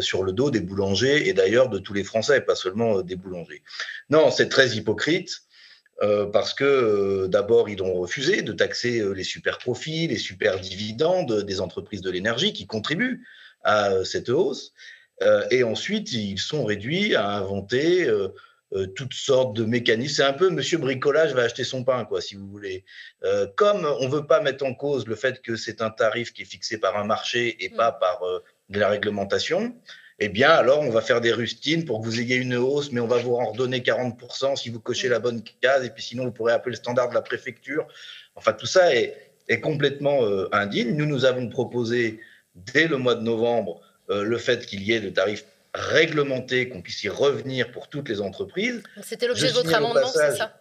sur 0.00 0.22
le 0.22 0.32
dos 0.32 0.50
des 0.50 0.60
boulangers 0.60 1.28
et 1.28 1.32
d'ailleurs 1.32 1.70
de 1.70 1.78
tous 1.78 1.94
les 1.94 2.04
Français, 2.04 2.42
pas 2.42 2.54
seulement 2.54 3.00
des 3.00 3.16
boulangers. 3.16 3.62
Non, 4.10 4.30
c'est 4.30 4.48
très 4.48 4.76
hypocrite. 4.76 5.42
parce 6.32 6.52
que 6.52 7.26
d'abord, 7.28 7.70
ils 7.70 7.82
ont 7.82 7.94
refusé 7.94 8.42
de 8.42 8.52
taxer 8.52 9.02
les 9.14 9.24
super 9.24 9.58
profits, 9.58 10.06
les 10.08 10.18
super 10.18 10.60
dividendes 10.60 11.42
des 11.42 11.60
entreprises 11.60 12.02
de 12.02 12.10
l'énergie 12.10 12.52
qui 12.52 12.66
contribuent 12.66 13.24
à 13.64 14.04
cette 14.04 14.28
hausse. 14.28 14.74
Euh, 15.22 15.46
et 15.50 15.62
ensuite, 15.62 16.12
ils 16.12 16.38
sont 16.38 16.64
réduits 16.64 17.14
à 17.14 17.30
inventer 17.30 18.08
euh, 18.08 18.28
euh, 18.72 18.86
toutes 18.86 19.14
sortes 19.14 19.56
de 19.56 19.64
mécanismes. 19.64 20.16
C'est 20.16 20.22
un 20.22 20.32
peu 20.32 20.50
Monsieur 20.50 20.78
Bricolage 20.78 21.34
va 21.34 21.42
acheter 21.42 21.64
son 21.64 21.84
pain, 21.84 22.04
quoi, 22.04 22.20
si 22.20 22.34
vous 22.34 22.48
voulez. 22.48 22.84
comme 23.56 23.86
on 24.00 24.06
ne 24.06 24.10
veut 24.10 24.26
pas 24.26 24.40
mettre 24.40 24.64
en 24.64 24.74
cause 24.74 25.06
le 25.06 25.14
fait 25.14 25.42
que 25.42 25.56
c'est 25.56 25.82
un 25.82 25.90
tarif 25.90 26.32
qui 26.32 26.42
est 26.42 26.46
fixé 26.46 26.78
par 26.78 26.96
un 26.96 27.04
marché 27.04 27.64
et 27.64 27.70
pas 27.70 27.92
mm. 27.92 27.98
par 28.00 28.20
de 28.68 28.78
la 28.78 28.88
réglementation, 28.88 29.74
eh 30.18 30.28
bien, 30.28 30.50
alors 30.50 30.80
on 30.80 30.90
va 30.90 31.00
faire 31.00 31.20
des 31.20 31.32
rustines 31.32 31.84
pour 31.84 32.00
que 32.00 32.06
vous 32.06 32.20
ayez 32.20 32.36
une 32.36 32.54
hausse, 32.54 32.92
mais 32.92 33.00
on 33.00 33.06
va 33.06 33.18
vous 33.18 33.34
en 33.34 33.52
redonner 33.52 33.80
40% 33.80 34.56
si 34.56 34.70
vous 34.70 34.80
cochez 34.80 35.08
la 35.08 35.18
bonne 35.18 35.42
case, 35.60 35.84
et 35.84 35.90
puis 35.90 36.02
sinon, 36.02 36.24
vous 36.24 36.32
pourrez 36.32 36.52
appeler 36.52 36.72
le 36.72 36.76
standard 36.76 37.08
de 37.10 37.14
la 37.14 37.22
préfecture. 37.22 37.86
Enfin, 38.36 38.52
tout 38.52 38.66
ça 38.66 38.94
est, 38.94 39.32
est 39.48 39.60
complètement 39.60 40.20
indigne. 40.52 40.94
Nous, 40.96 41.06
nous 41.06 41.24
avons 41.24 41.48
proposé, 41.48 42.20
dès 42.54 42.86
le 42.86 42.98
mois 42.98 43.14
de 43.14 43.22
novembre, 43.22 43.82
le 44.12 44.38
fait 44.38 44.66
qu'il 44.66 44.82
y 44.82 44.92
ait 44.92 45.00
des 45.00 45.12
tarifs 45.12 45.44
réglementés, 45.74 46.68
qu'on 46.68 46.82
puisse 46.82 47.02
y 47.02 47.08
revenir 47.08 47.70
pour 47.72 47.88
toutes 47.88 48.08
les 48.08 48.20
entreprises. 48.20 48.82
C'était 49.02 49.26
l'objet 49.26 49.48
de 49.48 49.54
votre 49.54 49.74
amendement, 49.74 50.06
c'est 50.06 50.36
ça? 50.36 50.58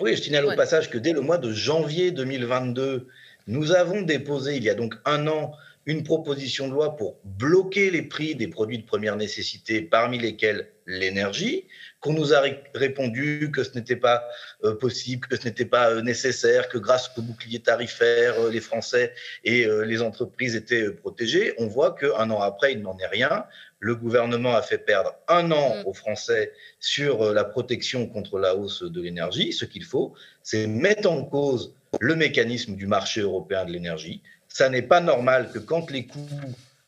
Oui, 0.00 0.16
je 0.16 0.22
signale 0.22 0.46
au 0.46 0.54
passage 0.54 0.88
que 0.90 0.98
dès 0.98 1.12
le 1.12 1.20
mois 1.20 1.38
de 1.38 1.52
janvier 1.52 2.10
2022, 2.10 3.08
nous 3.50 3.72
avons 3.72 4.02
déposé, 4.02 4.56
il 4.56 4.62
y 4.62 4.70
a 4.70 4.74
donc 4.74 4.94
un 5.04 5.26
an, 5.26 5.52
une 5.86 6.04
proposition 6.04 6.68
de 6.68 6.72
loi 6.72 6.96
pour 6.96 7.18
bloquer 7.24 7.90
les 7.90 8.02
prix 8.02 8.36
des 8.36 8.46
produits 8.46 8.78
de 8.78 8.86
première 8.86 9.16
nécessité, 9.16 9.82
parmi 9.82 10.18
lesquels 10.18 10.68
l'énergie, 10.86 11.66
qu'on 12.00 12.12
nous 12.12 12.32
a 12.32 12.42
répondu 12.74 13.50
que 13.52 13.64
ce 13.64 13.74
n'était 13.74 13.96
pas 13.96 14.24
euh, 14.62 14.76
possible, 14.76 15.26
que 15.26 15.36
ce 15.36 15.46
n'était 15.46 15.64
pas 15.64 15.90
euh, 15.90 16.00
nécessaire, 16.00 16.68
que 16.68 16.78
grâce 16.78 17.10
au 17.16 17.22
bouclier 17.22 17.60
tarifaire, 17.60 18.38
euh, 18.38 18.50
les 18.50 18.60
Français 18.60 19.14
et 19.42 19.66
les 19.84 20.00
entreprises 20.00 20.54
étaient 20.54 20.90
protégés. 20.90 21.54
On 21.58 21.66
voit 21.66 21.94
qu'un 21.94 22.30
an 22.30 22.40
après, 22.40 22.72
il 22.72 22.82
n'en 22.82 22.96
est 22.98 23.06
rien. 23.06 23.46
Le 23.80 23.96
gouvernement 23.96 24.54
a 24.54 24.62
fait 24.62 24.78
perdre 24.78 25.14
un 25.26 25.50
an 25.50 25.76
mm. 25.76 25.86
aux 25.86 25.94
Français 25.94 26.52
sur 26.78 27.32
la 27.32 27.44
protection 27.44 28.06
contre 28.06 28.38
la 28.38 28.54
hausse 28.54 28.82
de 28.82 29.00
l'énergie. 29.00 29.52
Ce 29.52 29.64
qu'il 29.64 29.84
faut, 29.84 30.14
c'est 30.42 30.66
mettre 30.66 31.10
en 31.10 31.24
cause 31.24 31.74
le 31.98 32.14
mécanisme 32.14 32.76
du 32.76 32.86
marché 32.86 33.20
européen 33.20 33.64
de 33.64 33.72
l'énergie. 33.72 34.22
Ça 34.48 34.68
n'est 34.68 34.82
pas 34.82 35.00
normal 35.00 35.50
que 35.52 35.58
quand 35.58 35.90
les 35.90 36.06
coûts 36.06 36.28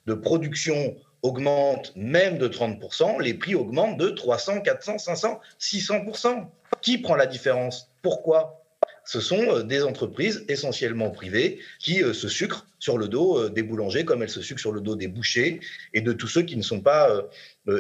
de 0.07 0.15
production 0.15 0.97
augmente 1.23 1.93
même 1.97 2.39
de 2.39 2.49
30%, 2.49 3.21
les 3.21 3.35
prix 3.35 3.55
augmentent 3.55 3.97
de 3.97 4.11
300, 4.11 4.61
400, 4.61 4.99
500, 4.99 5.41
600%. 5.61 6.47
Qui 6.81 6.99
prend 6.99 7.15
la 7.15 7.27
différence? 7.27 7.93
Pourquoi? 8.03 8.62
Ce 9.05 9.21
sont 9.21 9.43
euh, 9.43 9.63
des 9.63 9.83
entreprises 9.83 10.45
essentiellement 10.49 11.11
privées 11.11 11.61
qui 11.79 12.03
euh, 12.03 12.13
se 12.13 12.29
sucrent 12.29 12.67
sur 12.79 12.99
le 12.99 13.09
dos 13.09 13.39
euh, 13.39 13.49
des 13.49 13.63
boulangers 13.63 14.05
comme 14.05 14.23
elles 14.23 14.31
se 14.31 14.43
sucrent 14.43 14.61
sur 14.61 14.73
le 14.73 14.81
dos 14.81 14.97
des 14.97 15.09
bouchers 15.09 15.61
et 15.93 16.01
de 16.01 16.13
tous 16.13 16.29
ceux 16.29 16.43
qui 16.43 16.57
ne 16.57 16.63
sont 16.63 16.81
pas 16.81 17.11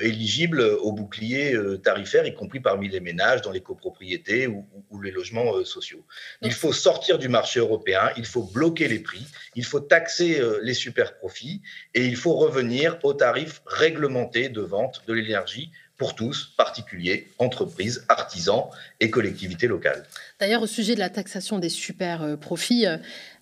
éligibles 0.02 0.60
au 0.60 0.92
bouclier 0.92 1.56
tarifaire, 1.82 2.24
y 2.24 2.34
compris 2.34 2.60
parmi 2.60 2.88
les 2.88 3.00
ménages, 3.00 3.42
dans 3.42 3.50
les 3.50 3.60
copropriétés 3.60 4.46
ou, 4.46 4.64
ou, 4.90 5.00
les 5.00 5.10
logements 5.10 5.64
sociaux. 5.64 6.04
Il 6.40 6.52
faut 6.52 6.72
sortir 6.72 7.18
du 7.18 7.28
marché 7.28 7.58
européen, 7.58 8.10
il 8.16 8.26
faut 8.26 8.44
bloquer 8.44 8.86
les 8.86 9.00
prix, 9.00 9.26
il 9.56 9.64
faut 9.64 9.80
taxer 9.80 10.40
les 10.62 10.74
super 10.74 11.16
profits 11.16 11.62
et 11.94 12.06
il 12.06 12.16
faut 12.16 12.34
revenir 12.34 12.98
aux 13.02 13.14
tarifs 13.14 13.62
réglementés 13.66 14.48
de 14.48 14.60
vente 14.60 15.02
de 15.08 15.12
l'énergie 15.14 15.72
pour 16.02 16.16
tous, 16.16 16.52
particuliers, 16.56 17.28
entreprises, 17.38 18.04
artisans 18.08 18.64
et 18.98 19.08
collectivités 19.08 19.68
locales. 19.68 20.02
D'ailleurs, 20.40 20.62
au 20.62 20.66
sujet 20.66 20.96
de 20.96 20.98
la 20.98 21.10
taxation 21.10 21.60
des 21.60 21.68
super 21.68 22.36
profits, 22.40 22.86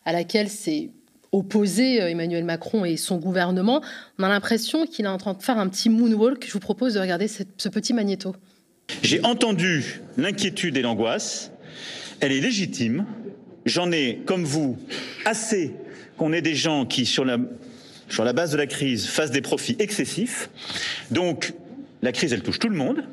à 0.05 0.13
laquelle 0.13 0.51
c'est 0.51 0.91
opposé 1.33 2.03
euh, 2.03 2.11
Emmanuel 2.11 2.45
Macron 2.45 2.85
et 2.85 2.99
son 2.99 3.17
gouvernement, 3.17 3.83
on 4.19 4.25
a 4.25 4.29
l'impression 4.29 4.87
qu'il 4.87 5.07
est 5.07 5.09
en 5.09 5.17
train 5.17 5.33
de 5.33 5.43
faire 5.43 5.57
un 5.57 5.69
petit 5.69 5.89
moonwalk. 5.89 6.47
Je 6.47 6.53
vous 6.53 6.61
propose 6.61 6.95
de 6.95 7.01
regarder 7.01 7.29
ce 7.29 7.69
petit 7.71 7.95
magnéto. 7.95 8.37
J'ai 9.03 9.25
entendu 9.25 10.03
l'inquiétude 10.19 10.77
et 10.77 10.83
l'angoisse. 10.83 11.51
Elle 12.21 12.33
est 12.33 12.41
légitime. 12.41 13.07
J'en 13.65 13.91
ai, 13.91 14.21
comme 14.27 14.45
vous, 14.45 14.77
assez 15.25 15.73
qu'on 16.19 16.35
ait 16.35 16.43
des 16.43 16.55
gens 16.55 16.85
qui, 16.85 17.07
sur 17.07 17.25
la, 17.25 17.39
sur 18.11 18.25
la 18.25 18.35
base 18.35 18.53
de 18.53 18.59
la 18.59 18.67
crise, 18.67 19.07
fassent 19.07 19.31
des 19.31 19.41
profits 19.41 19.77
excessifs. 19.79 20.51
Donc, 21.11 21.55
la 22.03 22.13
crise, 22.13 22.33
elle 22.33 22.43
touche 22.43 22.59
tout 22.59 22.69
le 22.69 22.77
monde. 22.77 23.05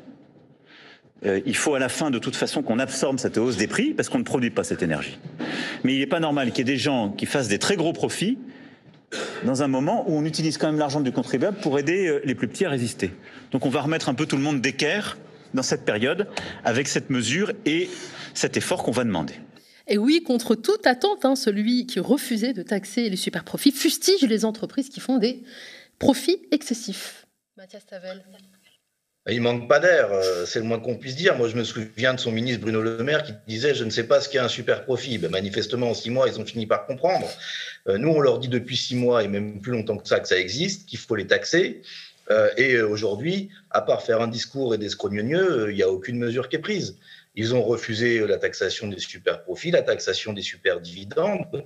Euh, 1.26 1.40
il 1.46 1.56
faut 1.56 1.74
à 1.74 1.78
la 1.78 1.88
fin, 1.88 2.10
de 2.10 2.18
toute 2.18 2.36
façon, 2.36 2.62
qu'on 2.62 2.78
absorbe 2.78 3.18
cette 3.18 3.38
hausse 3.38 3.56
des 3.56 3.66
prix 3.66 3.92
parce 3.92 4.08
qu'on 4.08 4.18
ne 4.18 4.24
produit 4.24 4.50
pas 4.50 4.64
cette 4.64 4.82
énergie. 4.82 5.18
Mais 5.82 5.94
il 5.94 5.98
n'est 6.00 6.06
pas 6.06 6.20
normal 6.20 6.50
qu'il 6.50 6.58
y 6.58 6.70
ait 6.70 6.74
des 6.74 6.78
gens 6.78 7.10
qui 7.10 7.26
fassent 7.26 7.48
des 7.48 7.58
très 7.58 7.76
gros 7.76 7.92
profits 7.92 8.38
dans 9.44 9.62
un 9.62 9.68
moment 9.68 10.08
où 10.08 10.12
on 10.12 10.24
utilise 10.24 10.58
quand 10.58 10.68
même 10.68 10.78
l'argent 10.78 11.00
du 11.00 11.12
contribuable 11.12 11.58
pour 11.60 11.78
aider 11.78 12.06
euh, 12.06 12.20
les 12.24 12.34
plus 12.34 12.46
petits 12.46 12.64
à 12.64 12.70
résister. 12.70 13.10
Donc 13.50 13.66
on 13.66 13.70
va 13.70 13.80
remettre 13.80 14.08
un 14.08 14.14
peu 14.14 14.26
tout 14.26 14.36
le 14.36 14.42
monde 14.42 14.60
d'équerre 14.60 15.18
dans 15.54 15.62
cette 15.62 15.84
période 15.84 16.28
avec 16.64 16.88
cette 16.88 17.10
mesure 17.10 17.52
et 17.64 17.88
cet 18.34 18.56
effort 18.56 18.82
qu'on 18.82 18.92
va 18.92 19.04
demander. 19.04 19.34
Et 19.86 19.96
oui, 19.96 20.22
contre 20.22 20.54
toute 20.54 20.86
attente, 20.86 21.24
hein, 21.24 21.34
celui 21.34 21.86
qui 21.86 21.98
refusait 21.98 22.52
de 22.52 22.62
taxer 22.62 23.08
les 23.08 23.16
super 23.16 23.44
profits 23.44 23.72
fustige 23.72 24.22
les 24.22 24.44
entreprises 24.44 24.90
qui 24.90 25.00
font 25.00 25.16
des 25.16 25.42
profits 25.98 26.38
excessifs. 26.50 27.26
Mathias 27.56 27.86
Tavel. 27.86 28.22
Il 29.30 29.42
manque 29.42 29.68
pas 29.68 29.78
d'air, 29.78 30.10
euh, 30.10 30.46
c'est 30.46 30.58
le 30.58 30.64
moins 30.64 30.78
qu'on 30.78 30.96
puisse 30.96 31.16
dire. 31.16 31.36
Moi, 31.36 31.48
je 31.48 31.56
me 31.56 31.64
souviens 31.64 32.14
de 32.14 32.20
son 32.20 32.32
ministre 32.32 32.62
Bruno 32.62 32.80
Le 32.80 33.02
Maire 33.02 33.22
qui 33.22 33.34
disait 33.46 33.74
Je 33.74 33.84
ne 33.84 33.90
sais 33.90 34.04
pas 34.04 34.20
ce 34.20 34.28
qu'est 34.28 34.38
un 34.38 34.48
super 34.48 34.84
profit. 34.84 35.18
Ben, 35.18 35.30
manifestement, 35.30 35.90
en 35.90 35.94
six 35.94 36.10
mois, 36.10 36.28
ils 36.28 36.40
ont 36.40 36.46
fini 36.46 36.66
par 36.66 36.86
comprendre. 36.86 37.28
Euh, 37.88 37.98
nous, 37.98 38.08
on 38.08 38.20
leur 38.20 38.38
dit 38.38 38.48
depuis 38.48 38.76
six 38.76 38.96
mois 38.96 39.22
et 39.22 39.28
même 39.28 39.60
plus 39.60 39.72
longtemps 39.72 39.98
que 39.98 40.08
ça 40.08 40.20
que 40.20 40.28
ça 40.28 40.38
existe, 40.38 40.88
qu'il 40.88 40.98
faut 40.98 41.14
les 41.14 41.26
taxer. 41.26 41.82
Euh, 42.30 42.50
et 42.56 42.80
aujourd'hui, 42.80 43.48
à 43.70 43.80
part 43.80 44.02
faire 44.02 44.20
un 44.20 44.28
discours 44.28 44.74
et 44.74 44.78
des 44.78 44.88
scrogneux, 44.88 45.70
il 45.70 45.76
n'y 45.76 45.82
a 45.82 45.90
aucune 45.90 46.18
mesure 46.18 46.48
qui 46.48 46.56
est 46.56 46.60
prise. 46.60 46.98
Ils 47.34 47.54
ont 47.54 47.62
refusé 47.62 48.26
la 48.26 48.36
taxation 48.36 48.88
des 48.88 48.98
super 48.98 49.42
profits, 49.42 49.70
la 49.70 49.82
taxation 49.82 50.32
des 50.32 50.42
super 50.42 50.80
dividendes. 50.80 51.64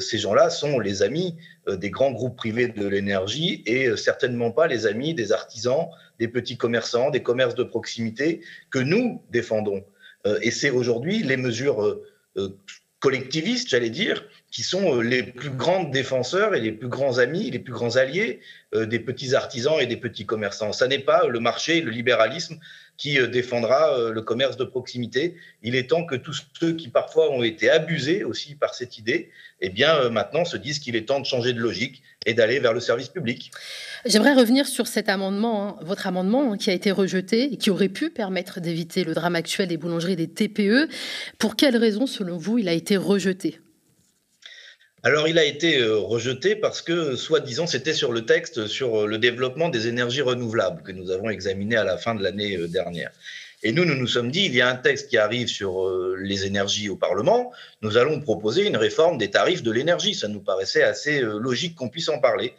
ces 0.00 0.18
gens-là 0.18 0.50
sont 0.50 0.80
les 0.80 1.02
amis 1.04 1.36
des 1.68 1.90
grands 1.90 2.10
groupes 2.10 2.36
privés 2.36 2.66
de 2.66 2.88
l'énergie 2.88 3.62
et 3.66 3.96
certainement 3.96 4.50
pas 4.50 4.66
les 4.66 4.84
amis 4.84 5.14
des 5.14 5.30
artisans, 5.30 5.86
des 6.18 6.26
petits 6.26 6.56
commerçants, 6.56 7.10
des 7.10 7.22
commerces 7.22 7.54
de 7.54 7.62
proximité 7.62 8.40
que 8.70 8.80
nous 8.80 9.22
défendons. 9.30 9.84
Euh, 10.26 10.38
et 10.42 10.50
c'est 10.50 10.70
aujourd'hui 10.70 11.22
les 11.22 11.36
mesures 11.36 11.82
euh, 11.82 12.04
euh, 12.36 12.48
collectivistes, 13.02 13.68
j'allais 13.68 13.90
dire, 13.90 14.24
qui 14.52 14.62
sont 14.62 15.00
les 15.00 15.24
plus 15.24 15.50
grands 15.50 15.84
défenseurs 15.84 16.54
et 16.54 16.60
les 16.60 16.70
plus 16.72 16.88
grands 16.88 17.18
amis, 17.18 17.50
les 17.50 17.58
plus 17.58 17.72
grands 17.72 17.96
alliés 17.96 18.40
des 18.72 19.00
petits 19.00 19.34
artisans 19.34 19.74
et 19.80 19.86
des 19.86 19.96
petits 19.96 20.24
commerçants. 20.24 20.72
Ça 20.72 20.86
n'est 20.86 21.00
pas 21.00 21.26
le 21.26 21.40
marché, 21.40 21.80
le 21.80 21.90
libéralisme 21.90 22.60
qui 23.02 23.18
défendra 23.26 24.10
le 24.12 24.22
commerce 24.22 24.56
de 24.56 24.62
proximité. 24.62 25.34
Il 25.64 25.74
est 25.74 25.90
temps 25.90 26.04
que 26.04 26.14
tous 26.14 26.44
ceux 26.60 26.74
qui 26.74 26.86
parfois 26.86 27.32
ont 27.32 27.42
été 27.42 27.68
abusés 27.68 28.22
aussi 28.22 28.54
par 28.54 28.74
cette 28.74 28.96
idée, 28.96 29.30
eh 29.60 29.70
bien 29.70 30.08
maintenant 30.08 30.44
se 30.44 30.56
disent 30.56 30.78
qu'il 30.78 30.94
est 30.94 31.08
temps 31.08 31.18
de 31.18 31.26
changer 31.26 31.52
de 31.52 31.58
logique 31.58 32.04
et 32.26 32.32
d'aller 32.32 32.60
vers 32.60 32.72
le 32.72 32.78
service 32.78 33.08
public. 33.08 33.50
J'aimerais 34.06 34.34
revenir 34.34 34.68
sur 34.68 34.86
cet 34.86 35.08
amendement, 35.08 35.66
hein, 35.66 35.76
votre 35.82 36.06
amendement 36.06 36.52
hein, 36.52 36.56
qui 36.56 36.70
a 36.70 36.74
été 36.74 36.92
rejeté 36.92 37.52
et 37.52 37.56
qui 37.56 37.70
aurait 37.70 37.88
pu 37.88 38.08
permettre 38.08 38.60
d'éviter 38.60 39.02
le 39.02 39.14
drame 39.14 39.34
actuel 39.34 39.66
des 39.66 39.78
boulangeries 39.78 40.14
des 40.14 40.28
TPE. 40.28 40.88
Pour 41.40 41.56
quelles 41.56 41.76
raisons, 41.76 42.06
selon 42.06 42.36
vous, 42.36 42.58
il 42.58 42.68
a 42.68 42.72
été 42.72 42.96
rejeté? 42.96 43.58
Alors, 45.04 45.26
il 45.26 45.36
a 45.36 45.44
été 45.44 45.80
euh, 45.80 45.96
rejeté 45.96 46.54
parce 46.54 46.80
que, 46.80 47.16
soi-disant, 47.16 47.66
c'était 47.66 47.92
sur 47.92 48.12
le 48.12 48.24
texte 48.24 48.68
sur 48.68 49.00
euh, 49.02 49.06
le 49.08 49.18
développement 49.18 49.68
des 49.68 49.88
énergies 49.88 50.22
renouvelables 50.22 50.82
que 50.84 50.92
nous 50.92 51.10
avons 51.10 51.28
examiné 51.28 51.74
à 51.74 51.82
la 51.82 51.98
fin 51.98 52.14
de 52.14 52.22
l'année 52.22 52.56
euh, 52.56 52.68
dernière. 52.68 53.10
Et 53.64 53.72
nous, 53.72 53.84
nous 53.84 53.96
nous 53.96 54.06
sommes 54.06 54.30
dit, 54.30 54.44
il 54.44 54.54
y 54.54 54.60
a 54.60 54.68
un 54.68 54.76
texte 54.76 55.08
qui 55.08 55.18
arrive 55.18 55.48
sur 55.48 55.88
les 56.18 56.46
énergies 56.46 56.88
au 56.88 56.96
Parlement, 56.96 57.52
nous 57.80 57.96
allons 57.96 58.20
proposer 58.20 58.66
une 58.66 58.76
réforme 58.76 59.18
des 59.18 59.30
tarifs 59.30 59.62
de 59.62 59.70
l'énergie. 59.70 60.14
Ça 60.14 60.26
nous 60.26 60.40
paraissait 60.40 60.82
assez 60.82 61.20
logique 61.20 61.76
qu'on 61.76 61.88
puisse 61.88 62.08
en 62.08 62.18
parler. 62.18 62.54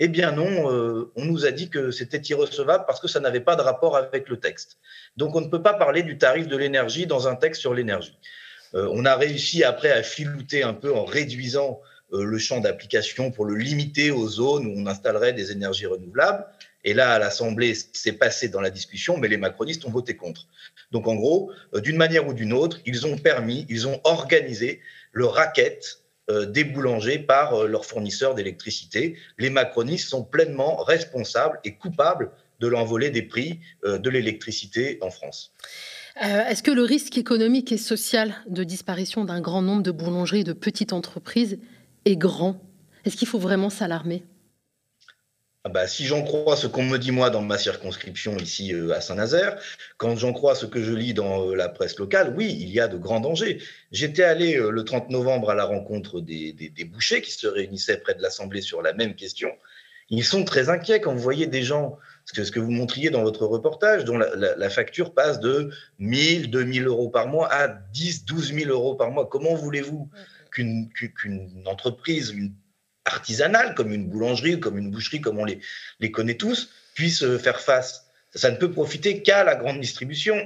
Eh 0.00 0.08
bien 0.08 0.32
non, 0.32 1.08
on 1.14 1.24
nous 1.24 1.46
a 1.46 1.52
dit 1.52 1.70
que 1.70 1.92
c'était 1.92 2.18
irrecevable 2.18 2.82
parce 2.84 2.98
que 2.98 3.06
ça 3.06 3.20
n'avait 3.20 3.38
pas 3.38 3.54
de 3.54 3.62
rapport 3.62 3.96
avec 3.96 4.28
le 4.28 4.40
texte. 4.40 4.78
Donc 5.16 5.36
on 5.36 5.40
ne 5.40 5.46
peut 5.46 5.62
pas 5.62 5.74
parler 5.74 6.02
du 6.02 6.18
tarif 6.18 6.48
de 6.48 6.56
l'énergie 6.56 7.06
dans 7.06 7.28
un 7.28 7.36
texte 7.36 7.60
sur 7.60 7.72
l'énergie. 7.72 8.18
Euh, 8.74 8.88
on 8.92 9.04
a 9.04 9.16
réussi 9.16 9.64
après 9.64 9.90
à 9.90 10.02
filouter 10.02 10.62
un 10.62 10.74
peu 10.74 10.94
en 10.94 11.04
réduisant 11.04 11.80
euh, 12.12 12.24
le 12.24 12.38
champ 12.38 12.60
d'application 12.60 13.30
pour 13.30 13.44
le 13.44 13.56
limiter 13.56 14.10
aux 14.10 14.28
zones 14.28 14.66
où 14.66 14.74
on 14.76 14.86
installerait 14.86 15.32
des 15.32 15.52
énergies 15.52 15.86
renouvelables. 15.86 16.46
Et 16.82 16.94
là, 16.94 17.12
à 17.12 17.18
l'Assemblée, 17.18 17.74
c'est 17.92 18.12
passé 18.12 18.48
dans 18.48 18.60
la 18.60 18.70
discussion, 18.70 19.18
mais 19.18 19.28
les 19.28 19.36
macronistes 19.36 19.84
ont 19.84 19.90
voté 19.90 20.16
contre. 20.16 20.46
Donc 20.92 21.06
en 21.08 21.14
gros, 21.14 21.52
d'une 21.74 21.96
manière 21.96 22.26
ou 22.26 22.32
d'une 22.32 22.54
autre, 22.54 22.80
ils 22.86 23.06
ont 23.06 23.18
permis, 23.18 23.66
ils 23.68 23.86
ont 23.86 24.00
organisé 24.04 24.80
le 25.12 25.26
racket 25.26 26.00
euh, 26.30 26.46
des 26.46 26.64
boulangers 26.64 27.18
par 27.18 27.54
euh, 27.54 27.66
leurs 27.66 27.84
fournisseurs 27.84 28.34
d'électricité. 28.34 29.16
Les 29.38 29.50
macronistes 29.50 30.08
sont 30.08 30.22
pleinement 30.22 30.76
responsables 30.76 31.58
et 31.64 31.74
coupables 31.74 32.30
de 32.60 32.68
l'envolée 32.68 33.10
des 33.10 33.22
prix 33.22 33.58
euh, 33.84 33.98
de 33.98 34.10
l'électricité 34.10 34.98
en 35.00 35.10
France. 35.10 35.52
Est-ce 36.16 36.62
que 36.62 36.70
le 36.70 36.82
risque 36.82 37.18
économique 37.18 37.72
et 37.72 37.78
social 37.78 38.34
de 38.48 38.64
disparition 38.64 39.24
d'un 39.24 39.40
grand 39.40 39.62
nombre 39.62 39.82
de 39.82 39.90
boulangeries 39.90 40.40
et 40.40 40.44
de 40.44 40.52
petites 40.52 40.92
entreprises 40.92 41.58
est 42.04 42.16
grand? 42.16 42.60
Est-ce 43.04 43.16
qu'il 43.16 43.28
faut 43.28 43.38
vraiment 43.38 43.70
s'alarmer? 43.70 44.24
Ah 45.62 45.68
bah, 45.68 45.86
si 45.86 46.06
j'en 46.06 46.22
crois 46.22 46.56
ce 46.56 46.66
qu'on 46.66 46.84
me 46.84 46.96
dit 46.96 47.10
moi 47.10 47.28
dans 47.28 47.42
ma 47.42 47.58
circonscription 47.58 48.34
ici 48.38 48.72
euh, 48.72 48.94
à 48.94 49.02
Saint-Nazaire, 49.02 49.60
quand 49.98 50.16
j'en 50.16 50.32
crois 50.32 50.54
ce 50.54 50.64
que 50.64 50.82
je 50.82 50.94
lis 50.94 51.12
dans 51.12 51.50
euh, 51.50 51.54
la 51.54 51.68
presse 51.68 51.98
locale, 51.98 52.32
oui, 52.34 52.56
il 52.58 52.70
y 52.70 52.80
a 52.80 52.88
de 52.88 52.96
grands 52.96 53.20
dangers. 53.20 53.60
J'étais 53.92 54.22
allé 54.22 54.56
euh, 54.56 54.70
le 54.70 54.84
30 54.84 55.10
novembre 55.10 55.50
à 55.50 55.54
la 55.54 55.66
rencontre 55.66 56.22
des, 56.22 56.72
bouchers 56.90 57.20
qui 57.20 57.32
se 57.32 57.46
réunissaient 57.46 57.98
près 57.98 58.14
de 58.14 58.22
l'Assemblée 58.22 58.62
sur 58.62 58.80
la 58.80 58.94
même 58.94 59.14
question. 59.14 59.50
Ils 60.08 60.24
sont 60.24 60.44
très 60.44 60.70
inquiets 60.70 61.02
quand 61.02 61.12
vous 61.12 61.20
voyez 61.20 61.46
des 61.46 61.62
gens, 61.62 61.98
que, 62.32 62.44
ce 62.44 62.52
que 62.52 62.60
vous 62.60 62.70
montriez 62.70 63.10
dans 63.10 63.22
votre 63.22 63.46
reportage, 63.46 64.04
dont 64.04 64.18
la, 64.18 64.70
facture 64.70 65.14
passe 65.14 65.40
de 65.40 65.70
1000, 65.98 66.50
2000 66.50 66.86
euros 66.86 67.08
par 67.08 67.26
mois 67.26 67.52
à 67.52 67.68
10, 67.68 68.24
12 68.24 68.54
000 68.54 68.70
euros 68.70 68.94
par 68.94 69.10
mois. 69.10 69.28
Comment 69.28 69.54
voulez-vous 69.54 70.08
qu'une 70.50 70.90
entreprise, 71.66 72.30
une 72.30 72.52
artisanales, 73.06 73.74
comme 73.74 73.92
une 73.92 74.08
boulangerie, 74.08 74.60
comme 74.60 74.78
une 74.78 74.90
boucherie, 74.90 75.20
comme 75.20 75.38
on 75.38 75.44
les, 75.44 75.60
les 76.00 76.10
connaît 76.10 76.36
tous, 76.36 76.70
puissent 76.94 77.22
euh, 77.22 77.38
faire 77.38 77.60
face? 77.60 78.06
Ça 78.34 78.50
ne 78.50 78.56
peut 78.56 78.70
profiter 78.70 79.22
qu'à 79.22 79.42
la 79.42 79.56
grande 79.56 79.80
distribution 79.80 80.36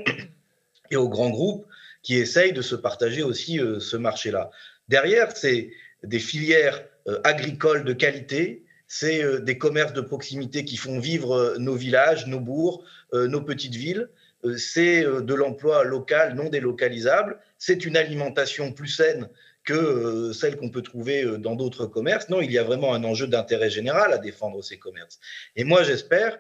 et 0.90 0.96
aux 0.96 1.08
grands 1.08 1.30
groupes 1.30 1.66
qui 2.02 2.16
essayent 2.16 2.52
de 2.52 2.62
se 2.62 2.74
partager 2.74 3.22
aussi 3.22 3.60
euh, 3.60 3.80
ce 3.80 3.96
marché-là. 3.96 4.50
Derrière, 4.88 5.36
c'est 5.36 5.70
des 6.02 6.18
filières 6.18 6.84
euh, 7.08 7.20
agricoles 7.24 7.84
de 7.84 7.92
qualité, 7.92 8.63
c'est 8.96 9.40
des 9.42 9.58
commerces 9.58 9.92
de 9.92 10.00
proximité 10.00 10.64
qui 10.64 10.76
font 10.76 10.98
vivre 10.98 11.56
nos 11.58 11.74
villages, 11.74 12.26
nos 12.26 12.40
bourgs, 12.40 12.84
nos 13.12 13.40
petites 13.40 13.74
villes, 13.74 14.08
c'est 14.56 15.02
de 15.02 15.34
l'emploi 15.34 15.84
local 15.84 16.34
non 16.34 16.48
délocalisable, 16.48 17.38
c'est 17.58 17.84
une 17.84 17.96
alimentation 17.96 18.72
plus 18.72 18.88
saine 18.88 19.28
que 19.64 19.72
euh, 19.72 20.32
celles 20.32 20.56
qu'on 20.56 20.68
peut 20.68 20.82
trouver 20.82 21.24
euh, 21.24 21.38
dans 21.38 21.56
d'autres 21.56 21.86
commerces. 21.86 22.28
Non, 22.28 22.40
il 22.40 22.52
y 22.52 22.58
a 22.58 22.62
vraiment 22.62 22.94
un 22.94 23.02
enjeu 23.02 23.26
d'intérêt 23.26 23.70
général 23.70 24.12
à 24.12 24.18
défendre 24.18 24.62
ces 24.62 24.78
commerces. 24.78 25.18
Et 25.56 25.64
moi, 25.64 25.82
j'espère 25.82 26.38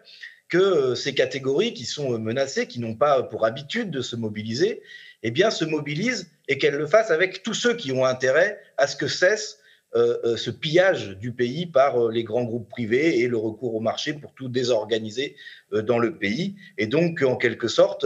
que 0.48 0.58
euh, 0.58 0.94
ces 0.94 1.14
catégories 1.14 1.72
qui 1.72 1.86
sont 1.86 2.18
menacées, 2.18 2.66
qui 2.66 2.80
n'ont 2.80 2.94
pas 2.94 3.22
pour 3.22 3.46
habitude 3.46 3.90
de 3.90 4.02
se 4.02 4.14
mobiliser, 4.14 4.82
eh 5.22 5.30
bien, 5.30 5.50
se 5.50 5.64
mobilisent 5.64 6.30
et 6.48 6.58
qu'elles 6.58 6.76
le 6.76 6.86
fassent 6.86 7.10
avec 7.10 7.42
tous 7.42 7.54
ceux 7.54 7.74
qui 7.74 7.92
ont 7.92 8.04
intérêt 8.04 8.60
à 8.76 8.86
ce 8.86 8.94
que 8.94 9.08
cesse 9.08 9.58
ce 9.94 10.50
pillage 10.50 11.16
du 11.18 11.32
pays 11.32 11.66
par 11.66 12.08
les 12.08 12.24
grands 12.24 12.44
groupes 12.44 12.68
privés 12.68 13.20
et 13.20 13.28
le 13.28 13.36
recours 13.36 13.74
au 13.76 13.80
marché 13.80 14.12
pour 14.12 14.34
tout 14.34 14.48
désorganiser 14.48 15.36
dans 15.72 15.98
le 15.98 16.16
pays. 16.16 16.56
Et 16.78 16.86
donc, 16.86 17.22
en 17.22 17.36
quelque 17.36 17.68
sorte, 17.68 18.04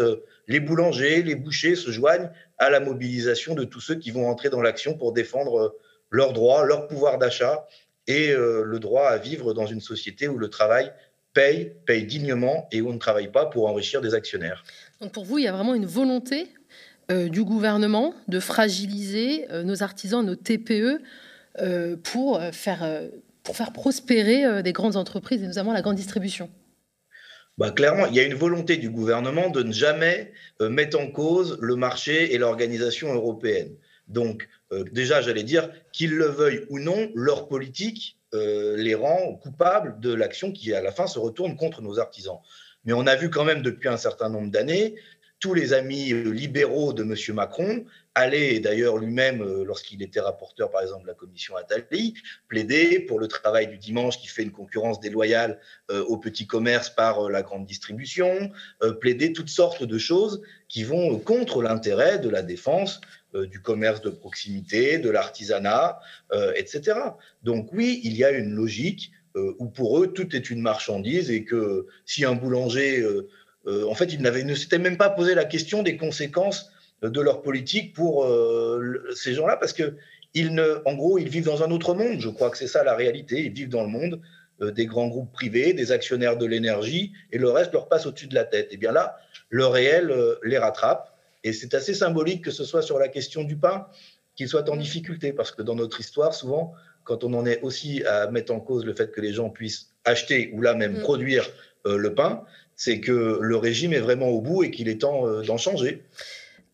les 0.49 0.61
boulangers, 0.61 1.23
les 1.23 1.35
bouchers 1.35 1.77
se 1.77 1.91
joignent 1.91 2.31
à 2.57 2.71
la 2.71 2.81
mobilisation 2.81 3.55
de 3.55 3.65
tous 3.65 3.81
ceux 3.81 3.95
qui 3.95 4.11
vont 4.11 4.29
entrer 4.29 4.49
dans 4.49 4.63
l'action 4.63 4.95
pour 4.95 5.13
défendre 5.13 5.59
euh, 5.59 5.79
leurs 6.11 6.33
droits, 6.33 6.65
leur 6.65 6.89
pouvoir 6.89 7.19
d'achat 7.19 7.67
et 8.07 8.31
euh, 8.31 8.65
le 8.65 8.79
droit 8.81 9.09
à 9.09 9.19
vivre 9.19 9.53
dans 9.53 9.67
une 9.67 9.81
société 9.81 10.27
où 10.27 10.39
le 10.39 10.49
travail 10.49 10.91
paye, 11.35 11.75
paye 11.87 12.05
dignement 12.05 12.67
et 12.73 12.81
où 12.81 12.89
on 12.89 12.95
ne 12.95 12.99
travaille 12.99 13.31
pas 13.31 13.47
pour 13.47 13.69
enrichir 13.69 14.01
des 14.01 14.15
actionnaires. 14.15 14.65
Donc 15.01 15.13
pour 15.13 15.25
vous, 15.25 15.39
il 15.39 15.45
y 15.45 15.49
a 15.49 15.53
vraiment 15.53 15.75
une 15.75 15.87
volonté 15.87 16.49
du 17.11 17.43
gouvernement 17.43 18.13
de 18.27 18.39
fragiliser 18.39 19.47
nos 19.65 19.83
artisans, 19.83 20.23
nos 20.23 20.35
TPE 20.35 21.01
pour 22.05 22.41
faire, 22.53 23.03
pour 23.43 23.57
faire 23.57 23.73
prospérer 23.73 24.63
des 24.63 24.73
grandes 24.73 24.97
entreprises 24.97 25.43
et 25.43 25.47
notamment 25.47 25.73
la 25.73 25.83
grande 25.83 25.97
distribution 25.97 26.51
bah, 27.57 27.73
clairement, 27.73 28.07
il 28.07 28.15
y 28.15 28.21
a 28.21 28.23
une 28.23 28.35
volonté 28.35 28.77
du 28.77 28.89
gouvernement 28.89 29.51
de 29.51 29.65
ne 29.65 29.73
jamais 29.73 30.33
mettre 30.61 30.97
en 30.97 31.09
cause 31.09 31.59
le 31.61 31.75
marché 31.75 32.33
et 32.33 32.39
l'organisation 32.39 33.13
européenne. 33.13 33.75
Donc, 34.07 34.49
déjà, 34.93 35.23
j'allais 35.23 35.43
dire, 35.43 35.69
qu'ils 35.93 36.15
le 36.15 36.27
veuillent 36.27 36.67
ou 36.69 36.79
non, 36.79 37.11
leur 37.17 37.49
politique 37.49 38.19
euh, 38.35 38.77
les 38.77 38.95
rend 38.95 39.37
coupables 39.37 39.99
de 40.01 40.13
l'action 40.13 40.53
qui, 40.53 40.75
à 40.75 40.83
la 40.83 40.93
fin, 40.93 41.07
se 41.07 41.19
retourne 41.19 41.57
contre 41.57 41.81
nos 41.81 41.99
artisans. 41.99 42.41
Mais 42.85 42.93
on 42.93 43.07
a 43.07 43.17
vu 43.17 43.31
quand 43.31 43.45
même 43.45 43.63
depuis 43.63 43.89
un 43.89 43.97
certain 43.97 44.29
nombre 44.29 44.51
d'années 44.51 44.97
tous 45.41 45.55
les 45.55 45.73
amis 45.73 46.13
euh, 46.13 46.31
libéraux 46.31 46.93
de 46.93 47.03
M. 47.03 47.35
Macron 47.35 47.85
aller, 48.15 48.59
d'ailleurs 48.59 48.99
lui-même, 48.99 49.43
euh, 49.43 49.65
lorsqu'il 49.65 50.03
était 50.03 50.21
rapporteur, 50.21 50.71
par 50.71 50.83
exemple, 50.83 51.03
de 51.03 51.09
la 51.09 51.15
commission 51.15 51.55
Attali, 51.57 52.15
plaider 52.49 53.01
pour 53.01 53.21
le 53.21 53.29
travail 53.29 53.69
du 53.69 53.79
dimanche 53.79 54.19
qui 54.19 54.27
fait 54.27 54.43
une 54.43 54.51
concurrence 54.51 55.01
déloyale 55.01 55.61
au 55.91 56.17
petit 56.17 56.47
commerce 56.47 56.91
par 56.91 57.31
la 57.31 57.43
grande 57.43 57.65
distribution, 57.65 58.51
plaider 59.01 59.33
toutes 59.33 59.49
sortes 59.49 59.85
de 59.85 59.99
choses 59.99 60.43
qui 60.69 60.83
vont 60.83 61.19
contre 61.19 61.63
l'intérêt 61.63 62.19
de 62.19 62.29
la 62.29 62.43
défense 62.43 63.01
euh, 63.35 63.47
du 63.47 63.61
commerce 63.61 64.01
de 64.01 64.09
proximité, 64.09 64.97
de 64.97 65.11
l'artisanat, 65.11 66.01
euh, 66.33 66.55
etc. 66.57 66.99
Donc 67.43 67.69
oui, 67.75 68.01
il 68.03 68.17
y 68.17 68.25
a 68.25 68.31
une 68.31 68.55
logique 68.55 69.13
euh, 69.37 69.55
où 69.59 69.67
pour 69.67 70.03
eux, 70.03 70.15
tout 70.15 70.35
est 70.35 70.49
une 70.49 70.63
marchandise 70.63 71.31
et 71.31 71.45
que 71.45 71.87
si 72.07 72.25
un 72.25 72.35
boulanger, 72.35 73.07
en 73.67 73.95
fait, 73.95 74.13
ils 74.13 74.23
ne 74.23 74.55
s'étaient 74.55 74.79
même 74.79 74.97
pas 74.97 75.11
posé 75.11 75.35
la 75.35 75.45
question 75.45 75.83
des 75.83 75.97
conséquences 75.97 76.71
de 77.03 77.21
leur 77.21 77.43
politique 77.43 77.95
pour 77.95 78.27
ces 79.15 79.35
gens-là, 79.35 79.57
parce 79.57 79.73
que 79.73 79.95
ils 80.35 80.55
ne, 80.55 80.81
en 80.85 80.95
gros, 80.95 81.19
ils 81.19 81.29
vivent 81.29 81.45
dans 81.45 81.63
un 81.63 81.71
autre 81.71 81.95
monde. 81.95 82.21
Je 82.21 82.29
crois 82.29 82.51
que 82.51 82.57
c'est 82.57 82.67
ça 82.67 82.85
la 82.85 82.95
réalité. 82.95 83.45
Ils 83.45 83.53
vivent 83.53 83.69
dans 83.69 83.83
le 83.83 83.89
monde 83.89 84.21
des 84.61 84.87
grands 84.87 85.09
groupes 85.09 85.33
privés, 85.33 85.73
des 85.73 85.93
actionnaires 85.93 86.37
de 86.37 86.47
l'énergie, 86.47 87.13
et 87.31 87.39
le 87.39 87.51
reste 87.51 87.73
leur 87.73 87.89
passe 87.89 88.07
au-dessus 88.07 88.27
de 88.27 88.35
la 88.35 88.45
tête. 88.45 88.73
Et 88.73 88.77
bien 88.77 88.93
là, 88.93 89.17
le 89.51 89.67
réel 89.67 90.15
les 90.43 90.59
rattrape. 90.59 91.15
Et 91.45 91.53
c'est 91.53 91.75
assez 91.75 91.95
symbolique 91.95 92.45
que 92.45 92.51
ce 92.51 92.65
soit 92.65 92.83
sur 92.83 92.99
la 92.99 93.09
question 93.09 93.45
du 93.45 93.57
pain 93.57 93.87
qu'il 94.39 94.49
soit 94.49 94.69
en 94.71 94.77
difficulté, 94.77 95.33
parce 95.33 95.51
que 95.51 95.63
dans 95.63 95.75
notre 95.75 95.99
histoire, 96.01 96.33
souvent, 96.33 96.73
quand 97.03 97.25
on 97.25 97.35
en 97.35 97.45
est 97.45 97.61
aussi 97.63 98.05
à 98.05 98.31
mettre 98.31 98.53
en 98.53 98.61
cause 98.61 98.85
le 98.85 98.95
fait 98.95 99.11
que 99.11 99.21
les 99.21 99.33
gens 99.33 99.51
puissent 99.51 99.95
acheter 100.05 100.51
ou 100.55 100.61
là 100.61 100.75
même 100.75 100.99
mm. 100.99 101.01
produire 101.01 101.45
euh, 101.87 101.97
le 101.97 102.15
pain, 102.15 102.45
c'est 102.79 103.01
que 103.01 103.41
le 103.43 103.57
régime 103.57 103.93
est 103.93 103.99
vraiment 103.99 104.29
au 104.29 104.41
bout 104.41 104.63
et 104.63 104.71
qu'il 104.71 104.89
est 104.89 105.01
temps 105.01 105.27
euh, 105.27 105.43
d'en 105.43 105.59
changer. 105.59 106.05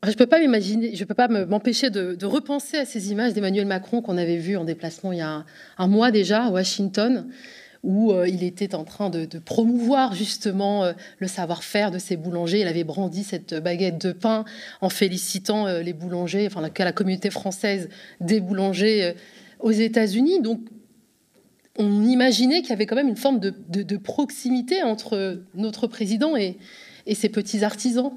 Je 0.05 0.11
ne 0.11 0.15
peux 0.15 0.27
pas 0.27 0.39
m'imaginer, 0.39 0.95
je 0.95 1.05
peux 1.05 1.15
pas 1.15 1.29
m'empêcher 1.29 1.89
de, 1.89 2.27
repenser 2.27 2.77
à 2.77 2.85
ces 2.85 3.11
images 3.11 3.33
d'Emmanuel 3.33 3.65
Macron 3.65 4.03
qu'on 4.03 4.19
avait 4.19 4.37
vues 4.37 4.59
en 4.59 4.65
déplacement 4.65 5.13
il 5.13 5.19
y 5.19 5.23
a 5.23 5.47
un 5.79 5.89
mois 5.89 6.11
déjà 6.11 6.45
à 6.45 6.51
Washington 6.51 7.27
où 7.83 8.13
euh, 8.13 8.29
il 8.29 8.45
était 8.45 8.75
en 8.75 8.85
train 8.85 9.09
de, 9.09 9.27
promouvoir 9.39 10.15
justement 10.15 10.85
euh, 10.85 10.93
le 11.21 11.27
savoir-faire 11.27 11.91
de 11.91 11.99
ses 11.99 12.19
boulangers. 12.19 12.61
Il 12.61 12.69
avait 12.69 12.85
brandi 12.85 13.25
cette 13.25 13.55
baguette 13.55 14.07
de 14.07 14.13
pain 14.13 14.45
en 14.83 14.91
félicitant 14.91 15.67
les 15.79 15.95
boulangers, 15.95 16.47
enfin 16.47 16.61
la, 16.61 16.85
la 16.85 16.93
communauté 16.93 17.31
française 17.31 17.89
des 18.21 18.41
boulangers 18.41 19.15
aux 19.59 19.73
États-Unis. 19.73 20.43
Donc 20.43 20.61
on 21.77 22.05
imaginait 22.05 22.61
qu'il 22.61 22.71
y 22.71 22.73
avait 22.73 22.87
quand 22.87 22.97
même 22.97 23.09
une 23.09 23.17
forme 23.17 23.41
de, 23.41 23.97
proximité 23.97 24.83
entre 24.83 25.43
notre 25.55 25.87
président 25.87 26.37
et, 26.37 26.57
et 27.07 27.15
ses 27.15 27.29
petits 27.29 27.65
artisans. 27.65 28.13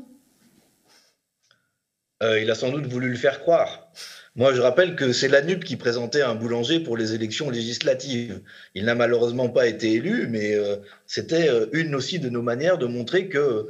il 2.22 2.50
a 2.50 2.56
sans 2.56 2.72
doute 2.72 2.88
voulu 2.88 3.10
le 3.10 3.16
faire 3.16 3.42
croire. 3.42 3.92
Moi, 4.38 4.54
je 4.54 4.62
rappelle 4.62 4.96
que 4.96 5.14
c'est 5.14 5.30
l'ANUP 5.30 5.64
qui 5.64 5.78
présentait 5.78 6.22
un 6.22 6.36
boulanger 6.36 6.80
pour 6.80 6.96
les 6.96 7.16
élections 7.16 7.50
législatives. 7.50 8.40
Il 8.76 8.86
n'a 8.86 8.94
malheureusement 8.94 9.50
pas 9.50 9.66
été 9.66 9.94
élu, 9.94 10.28
mais 10.30 10.54
euh, 10.54 10.76
c'était 11.08 11.50
euh, 11.50 11.66
une 11.74 11.96
aussi 11.96 12.20
de 12.20 12.30
nos 12.30 12.44
manières 12.44 12.78
de 12.78 12.86
montrer 12.86 13.30
que 13.30 13.68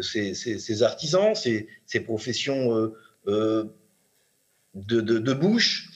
ces, 0.00 0.82
artisans, 0.82 1.36
ces, 1.36 1.68
professions 2.00 2.92
euh, 3.28 3.64
de, 4.74 5.32
bouche, 5.34 5.88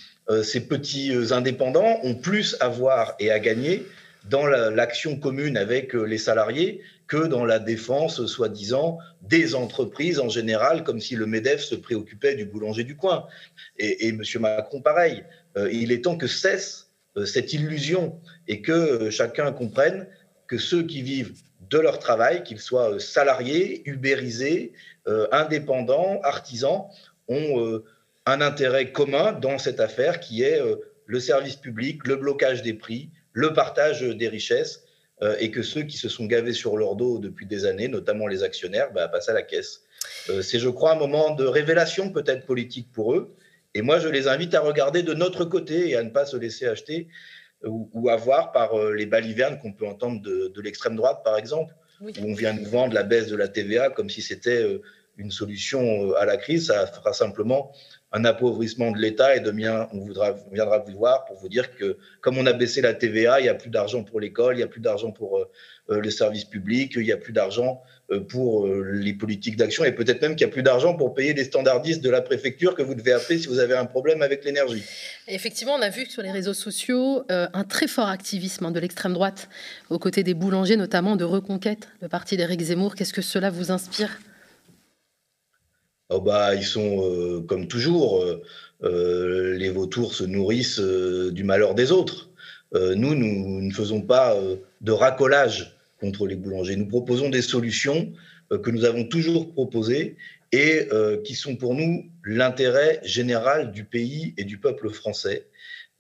ces 0.42 0.60
petits 0.66 1.12
indépendants 1.32 1.98
ont 2.04 2.14
plus 2.14 2.56
à 2.60 2.68
voir 2.68 3.14
et 3.18 3.30
à 3.30 3.40
gagner 3.40 3.86
dans 4.30 4.46
l'action 4.46 5.18
commune 5.18 5.56
avec 5.56 5.94
les 5.94 6.18
salariés 6.18 6.80
que 7.12 7.26
dans 7.26 7.44
la 7.44 7.58
défense, 7.58 8.24
soi-disant, 8.24 8.96
des 9.20 9.54
entreprises 9.54 10.18
en 10.18 10.30
général, 10.30 10.82
comme 10.82 10.98
si 10.98 11.14
le 11.14 11.26
MEDEF 11.26 11.60
se 11.60 11.74
préoccupait 11.74 12.36
du 12.36 12.46
boulanger 12.46 12.84
du 12.84 12.96
coin. 12.96 13.26
Et, 13.78 14.08
M. 14.08 14.22
Macron, 14.40 14.80
pareil. 14.80 15.22
Euh, 15.58 15.70
il 15.70 15.92
est 15.92 16.04
temps 16.04 16.16
que 16.16 16.26
cesse 16.26 16.90
euh, 17.18 17.26
cette 17.26 17.52
illusion 17.52 18.18
et 18.48 18.62
que 18.62 18.72
euh, 18.72 19.10
chacun 19.10 19.52
comprenne 19.52 20.06
que 20.46 20.56
ceux 20.56 20.84
qui 20.84 21.02
vivent 21.02 21.34
de 21.68 21.78
leur 21.78 21.98
travail, 21.98 22.44
qu'ils 22.44 22.60
soient 22.60 22.98
salariés, 22.98 23.82
ubérisés, 23.84 24.72
indépendants, 25.32 26.20
artisans, 26.22 26.86
ont 27.28 27.80
un 28.26 28.40
intérêt 28.40 28.92
commun 28.92 29.32
dans 29.32 29.58
cette 29.58 29.80
affaire 29.80 30.20
qui 30.20 30.42
est 30.42 30.60
le 31.06 31.20
service 31.20 31.56
public, 31.56 32.06
le 32.06 32.16
blocage 32.16 32.62
des 32.62 32.74
prix, 32.74 33.10
le 33.32 33.52
partage 33.52 34.02
des 34.02 34.28
richesses 34.28 34.84
euh, 35.22 35.36
et 35.38 35.50
que 35.50 35.62
ceux 35.62 35.82
qui 35.82 35.96
se 35.96 36.08
sont 36.08 36.26
gavés 36.26 36.52
sur 36.52 36.76
leur 36.76 36.96
dos 36.96 37.18
depuis 37.18 37.46
des 37.46 37.64
années, 37.64 37.88
notamment 37.88 38.26
les 38.26 38.42
actionnaires, 38.42 38.92
bah, 38.92 39.08
passent 39.08 39.28
à 39.28 39.32
la 39.32 39.42
caisse. 39.42 39.82
Euh, 40.30 40.42
c'est, 40.42 40.58
je 40.58 40.68
crois, 40.68 40.92
un 40.92 40.98
moment 40.98 41.34
de 41.34 41.44
révélation 41.44 42.10
peut-être 42.10 42.46
politique 42.46 42.90
pour 42.92 43.14
eux. 43.14 43.34
Et 43.74 43.82
moi, 43.82 43.98
je 43.98 44.08
les 44.08 44.28
invite 44.28 44.54
à 44.54 44.60
regarder 44.60 45.02
de 45.02 45.14
notre 45.14 45.44
côté 45.44 45.90
et 45.90 45.96
à 45.96 46.02
ne 46.02 46.10
pas 46.10 46.26
se 46.26 46.36
laisser 46.36 46.66
acheter 46.66 47.08
ou, 47.64 48.08
avoir 48.08 48.50
par 48.50 48.74
euh, 48.74 48.92
les 48.92 49.06
balivernes 49.06 49.58
qu'on 49.60 49.72
peut 49.72 49.86
entendre 49.86 50.20
de, 50.20 50.60
l'extrême 50.60 50.96
droite, 50.96 51.20
par 51.22 51.38
exemple, 51.38 51.72
où 52.00 52.10
on 52.18 52.34
vient 52.34 52.52
nous 52.52 52.68
vendre 52.68 52.92
la 52.92 53.04
baisse 53.04 53.28
de 53.28 53.36
la 53.36 53.46
TVA 53.46 53.90
comme 53.90 54.10
si 54.10 54.20
c'était 54.20 54.66
une 55.16 55.30
solution 55.30 56.12
à 56.14 56.24
la 56.24 56.36
crise. 56.36 56.66
Ça 56.66 56.88
fera 56.88 57.12
simplement 57.12 57.72
un 58.12 58.24
appauvrissement 58.24 58.90
de 58.90 58.98
l'État 58.98 59.34
et 59.36 59.40
demain, 59.40 59.88
on, 59.92 60.00
voudra, 60.00 60.34
on 60.50 60.54
viendra 60.54 60.78
vous 60.78 60.92
voir 60.92 61.24
pour 61.24 61.36
vous 61.36 61.48
dire 61.48 61.74
que 61.74 61.96
comme 62.20 62.36
on 62.36 62.46
a 62.46 62.52
baissé 62.52 62.82
la 62.82 62.92
TVA, 62.92 63.40
il 63.40 63.44
n'y 63.44 63.48
a 63.48 63.54
plus 63.54 63.70
d'argent 63.70 64.04
pour 64.04 64.20
l'école, 64.20 64.54
il 64.54 64.58
n'y 64.58 64.62
a 64.62 64.68
plus 64.68 64.80
d'argent 64.80 65.12
pour 65.12 65.38
euh, 65.38 65.50
euh, 65.90 66.00
les 66.00 66.10
services 66.10 66.44
publics, 66.44 66.92
il 66.96 67.04
n'y 67.04 67.12
a 67.12 67.16
plus 67.16 67.32
d'argent 67.32 67.82
euh, 68.10 68.20
pour 68.20 68.66
les 68.66 69.14
politiques 69.14 69.56
d'action 69.56 69.84
et 69.84 69.92
peut-être 69.92 70.20
même 70.20 70.36
qu'il 70.36 70.46
n'y 70.46 70.50
a 70.50 70.52
plus 70.52 70.62
d'argent 70.62 70.94
pour 70.94 71.14
payer 71.14 71.32
les 71.32 71.44
standardistes 71.44 72.02
de 72.02 72.10
la 72.10 72.20
préfecture 72.20 72.74
que 72.74 72.82
vous 72.82 72.94
devez 72.94 73.12
appeler 73.12 73.38
si 73.38 73.46
vous 73.46 73.58
avez 73.58 73.74
un 73.74 73.86
problème 73.86 74.20
avec 74.20 74.44
l'énergie. 74.44 74.84
Effectivement, 75.26 75.74
on 75.74 75.82
a 75.82 75.88
vu 75.88 76.04
sur 76.06 76.22
les 76.22 76.30
réseaux 76.30 76.54
sociaux 76.54 77.24
un 77.28 77.64
très 77.64 77.86
fort 77.86 78.08
activisme 78.08 78.66
hein, 78.66 78.70
de 78.70 78.80
l'extrême 78.80 79.14
droite 79.14 79.48
aux 79.88 79.98
côtés 79.98 80.22
des 80.22 80.34
boulangers, 80.34 80.76
notamment 80.76 81.16
de 81.16 81.24
Reconquête, 81.24 81.88
le 82.02 82.08
parti 82.08 82.36
d'Éric 82.36 82.60
Zemmour. 82.60 82.94
Qu'est-ce 82.94 83.14
que 83.14 83.22
cela 83.22 83.48
vous 83.48 83.70
inspire? 83.70 84.18
Oh, 86.14 86.20
bah, 86.20 86.54
ils 86.54 86.64
sont 86.64 87.02
euh, 87.02 87.40
comme 87.40 87.68
toujours, 87.68 88.22
euh, 88.22 88.42
euh, 88.82 89.56
les 89.56 89.70
vautours 89.70 90.14
se 90.14 90.24
nourrissent 90.24 90.80
du 90.80 91.42
malheur 91.42 91.74
des 91.74 91.90
autres. 91.90 92.30
nous, 92.74 93.14
nous 93.14 93.60
ne 93.60 93.72
faisons 93.72 94.00
pas 94.00 94.34
de 94.80 94.92
racolage 94.92 95.76
contre 96.00 96.26
les 96.26 96.36
boulangers. 96.36 96.76
Nous 96.76 96.88
proposons 96.88 97.28
des 97.28 97.42
solutions 97.42 98.12
que 98.50 98.70
nous 98.70 98.84
avons 98.84 99.04
toujours 99.04 99.52
proposées 99.52 100.16
et 100.52 100.88
qui 101.22 101.34
sont 101.34 101.56
pour 101.56 101.74
nous 101.74 102.10
l'intérêt 102.24 103.00
général 103.04 103.72
du 103.72 103.84
pays 103.84 104.32
et 104.38 104.44
du 104.44 104.56
peuple 104.56 104.88
français. 104.88 105.48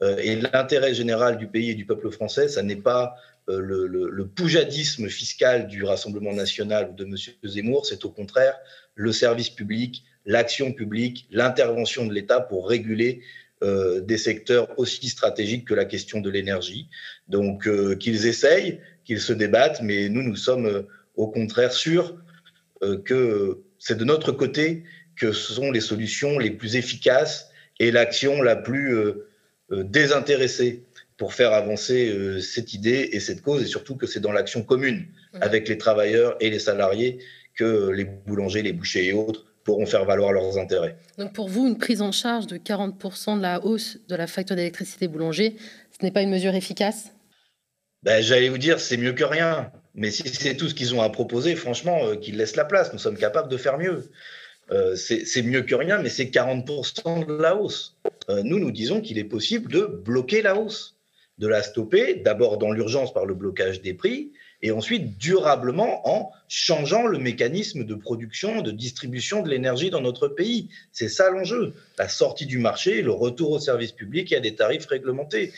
et 0.00 0.34
l'intérêt 0.36 0.94
général 0.94 1.36
du 1.36 1.46
pays 1.46 1.70
et 1.70 1.74
du 1.74 1.84
peuple 1.84 2.10
français, 2.10 2.48
ça 2.48 2.62
n'est 2.62 2.82
pas 2.82 3.16
le, 3.48 3.86
le, 3.86 4.26
poujadisme 4.26 5.08
fiscal 5.10 5.68
du 5.68 5.84
Rassemblement 5.84 6.32
national 6.32 6.88
ou 6.90 6.94
de 6.94 7.04
M. 7.04 7.16
Zemmour, 7.44 7.84
c'est 7.84 8.06
au 8.06 8.10
contraire 8.10 8.54
le 8.94 9.12
service 9.12 9.50
public, 9.50 10.04
l'action 10.26 10.72
publique, 10.72 11.26
l'intervention 11.30 12.06
de 12.06 12.12
l'État 12.12 12.40
pour 12.40 12.68
réguler 12.68 13.22
euh, 13.62 14.00
des 14.00 14.18
secteurs 14.18 14.76
aussi 14.76 15.08
stratégiques 15.08 15.68
que 15.68 15.74
la 15.74 15.84
question 15.84 16.20
de 16.20 16.28
l'énergie. 16.30 16.88
Donc 17.28 17.68
euh, 17.68 17.94
qu'ils 17.94 18.26
essayent, 18.26 18.80
qu'ils 19.04 19.20
se 19.20 19.32
débattent, 19.32 19.82
mais 19.82 20.08
nous, 20.08 20.22
nous 20.22 20.34
sommes 20.34 20.66
euh, 20.66 20.82
au 21.14 21.28
contraire 21.28 21.72
sûrs 21.72 22.16
que 23.04 23.62
c'est 23.78 23.96
de 23.96 24.04
notre 24.04 24.32
côté 24.32 24.82
que 25.14 25.30
ce 25.30 25.52
sont 25.52 25.70
les 25.70 25.80
solutions 25.80 26.36
les 26.36 26.50
plus 26.50 26.74
efficaces 26.74 27.48
et 27.78 27.92
l'action 27.92 28.42
la 28.42 28.56
plus 28.56 28.96
désintéressée 29.70 30.82
pour 31.16 31.32
faire 31.32 31.52
avancer 31.52 32.40
cette 32.40 32.74
idée 32.74 33.10
et 33.12 33.20
cette 33.20 33.40
cause, 33.40 33.62
et 33.62 33.66
surtout 33.66 33.94
que 33.94 34.08
c'est 34.08 34.18
dans 34.18 34.32
l'action 34.32 34.64
commune 34.64 35.06
mmh. 35.34 35.38
avec 35.42 35.68
les 35.68 35.78
travailleurs 35.78 36.36
et 36.40 36.50
les 36.50 36.58
salariés 36.58 37.20
que 37.54 37.90
les 37.90 38.04
boulangers, 38.04 38.62
les 38.62 38.72
bouchers 38.72 39.06
et 39.06 39.12
autres 39.12 39.44
pourront 39.64 39.86
faire 39.86 40.04
valoir 40.04 40.32
leurs 40.32 40.58
intérêts. 40.58 40.96
Donc 41.18 41.32
pour 41.34 41.48
vous, 41.48 41.66
une 41.68 41.78
prise 41.78 42.02
en 42.02 42.12
charge 42.12 42.46
de 42.46 42.56
40% 42.56 43.36
de 43.36 43.42
la 43.42 43.64
hausse 43.64 43.98
de 44.08 44.16
la 44.16 44.26
facture 44.26 44.56
d'électricité 44.56 45.06
boulanger, 45.08 45.56
ce 45.98 46.04
n'est 46.04 46.10
pas 46.10 46.22
une 46.22 46.30
mesure 46.30 46.54
efficace? 46.54 47.12
Ben, 48.02 48.20
J'allais 48.22 48.48
vous 48.48 48.58
dire, 48.58 48.80
c'est 48.80 48.96
mieux 48.96 49.12
que 49.12 49.24
rien. 49.24 49.70
Mais 49.94 50.10
si 50.10 50.26
c'est 50.28 50.56
tout 50.56 50.68
ce 50.68 50.74
qu'ils 50.74 50.94
ont 50.94 51.02
à 51.02 51.10
proposer, 51.10 51.54
franchement, 51.54 52.06
euh, 52.06 52.16
qu'ils 52.16 52.36
laissent 52.36 52.56
la 52.56 52.64
place. 52.64 52.92
Nous 52.92 52.98
sommes 52.98 53.18
capables 53.18 53.50
de 53.50 53.56
faire 53.56 53.78
mieux. 53.78 54.10
euh, 54.70 54.96
c'est 54.96 55.42
mieux 55.42 55.62
que 55.62 55.74
rien, 55.74 55.98
mais 56.02 56.08
c'est 56.08 56.24
40% 56.24 57.26
de 57.26 57.32
la 57.34 57.56
hausse. 57.56 57.98
Euh, 58.30 58.42
nous, 58.42 58.58
nous 58.58 58.70
disons 58.70 59.00
qu'il 59.00 59.18
est 59.18 59.24
possible 59.24 59.70
de 59.70 59.82
bloquer 59.84 60.40
la 60.40 60.56
hausse, 60.56 60.96
de 61.38 61.46
la 61.46 61.62
stopper, 61.62 62.14
d'abord 62.24 62.56
dans 62.58 62.72
l'urgence 62.72 63.12
par 63.12 63.26
le 63.26 63.34
blocage 63.34 63.82
des 63.82 63.92
prix, 63.94 64.32
et 64.62 64.70
ensuite 64.70 65.18
durablement 65.18 66.08
en 66.08 66.30
changeant 66.48 67.06
le 67.06 67.18
mécanisme 67.18 67.84
de 67.84 67.94
production, 67.94 68.62
de 68.62 68.70
distribution 68.70 69.42
de 69.42 69.50
l'énergie 69.50 69.90
dans 69.90 70.00
notre 70.00 70.28
pays. 70.28 70.68
C'est 70.92 71.08
ça 71.08 71.30
l'enjeu, 71.30 71.74
la 71.98 72.08
sortie 72.08 72.46
du 72.46 72.58
marché, 72.58 73.02
le 73.02 73.10
retour 73.10 73.50
au 73.50 73.58
service 73.58 73.92
public 73.92 74.32
et 74.32 74.36
à 74.36 74.40
des 74.40 74.54
tarifs 74.54 74.86
réglementés. 74.86 75.52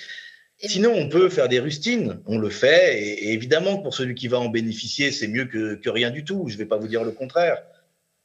Sinon, 0.58 0.94
on 0.94 1.08
peut 1.08 1.28
faire 1.28 1.48
des 1.48 1.58
rustines, 1.58 2.20
on 2.26 2.38
le 2.38 2.48
fait, 2.48 3.02
et, 3.02 3.32
évidemment, 3.32 3.78
pour 3.78 3.92
celui 3.92 4.14
qui 4.14 4.28
va 4.28 4.38
en 4.38 4.48
bénéficier, 4.48 5.10
c'est 5.10 5.28
mieux 5.28 5.44
que, 5.46 5.74
que, 5.74 5.90
rien 5.90 6.10
du 6.10 6.24
tout, 6.24 6.46
je 6.48 6.54
ne 6.54 6.58
vais 6.58 6.66
pas 6.66 6.78
vous 6.78 6.88
dire 6.88 7.04
le 7.04 7.10
contraire, 7.10 7.62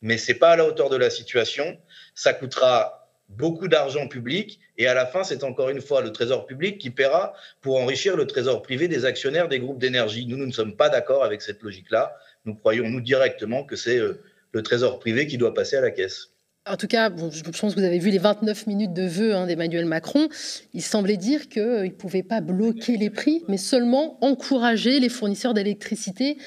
mais 0.01 0.17
ce 0.17 0.31
n'est 0.31 0.37
pas 0.37 0.51
à 0.51 0.55
la 0.55 0.65
hauteur 0.65 0.89
de 0.89 0.95
la 0.95 1.09
situation, 1.09 1.77
ça 2.13 2.33
coûtera 2.33 2.98
beaucoup 3.29 3.67
d'argent 3.67 4.07
public, 4.07 4.59
et 4.77 4.87
à 4.87 4.93
la 4.93 5.05
fin, 5.05 5.23
c'est 5.23 5.43
encore 5.43 5.69
une 5.69 5.81
fois 5.81 6.01
le 6.01 6.11
Trésor 6.11 6.45
public 6.45 6.77
qui 6.77 6.89
paiera 6.89 7.33
pour 7.61 7.79
enrichir 7.79 8.17
le 8.17 8.25
Trésor 8.25 8.61
privé 8.61 8.87
des 8.87 9.05
actionnaires 9.05 9.47
des 9.47 9.59
groupes 9.59 9.79
d'énergie. 9.79 10.25
Nous, 10.25 10.37
nous 10.37 10.47
ne 10.47 10.51
sommes 10.51 10.75
pas 10.75 10.89
d'accord 10.89 11.23
avec 11.23 11.41
cette 11.41 11.61
logique-là, 11.61 12.15
nous 12.45 12.55
croyons, 12.55 12.89
nous, 12.89 13.01
directement 13.01 13.63
que 13.63 13.75
c'est 13.75 13.97
euh, 13.97 14.21
le 14.51 14.63
Trésor 14.63 14.99
privé 14.99 15.27
qui 15.27 15.37
doit 15.37 15.53
passer 15.53 15.75
à 15.75 15.81
la 15.81 15.91
caisse. 15.91 16.29
En 16.67 16.77
tout 16.77 16.87
cas, 16.87 17.09
je 17.09 17.41
pense 17.59 17.73
que 17.73 17.79
vous 17.79 17.85
avez 17.85 17.99
vu 17.99 18.11
les 18.11 18.17
29 18.17 18.67
minutes 18.67 18.93
de 18.93 19.03
vœux 19.03 19.33
hein, 19.33 19.47
d'Emmanuel 19.47 19.85
Macron. 19.85 20.27
Il 20.73 20.83
semblait 20.83 21.17
dire 21.17 21.49
qu'il 21.49 21.63
ne 21.63 21.89
pouvait 21.89 22.23
pas 22.23 22.41
bloquer 22.41 22.97
les 22.97 23.09
prix, 23.09 23.43
mais 23.47 23.57
seulement 23.57 24.23
encourager 24.23 24.99
les 24.99 25.09
fournisseurs 25.09 25.53
d'électricité 25.53 26.37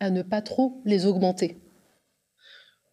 à 0.00 0.10
ne 0.10 0.22
pas 0.22 0.42
trop 0.42 0.80
les 0.84 1.06
augmenter. 1.06 1.56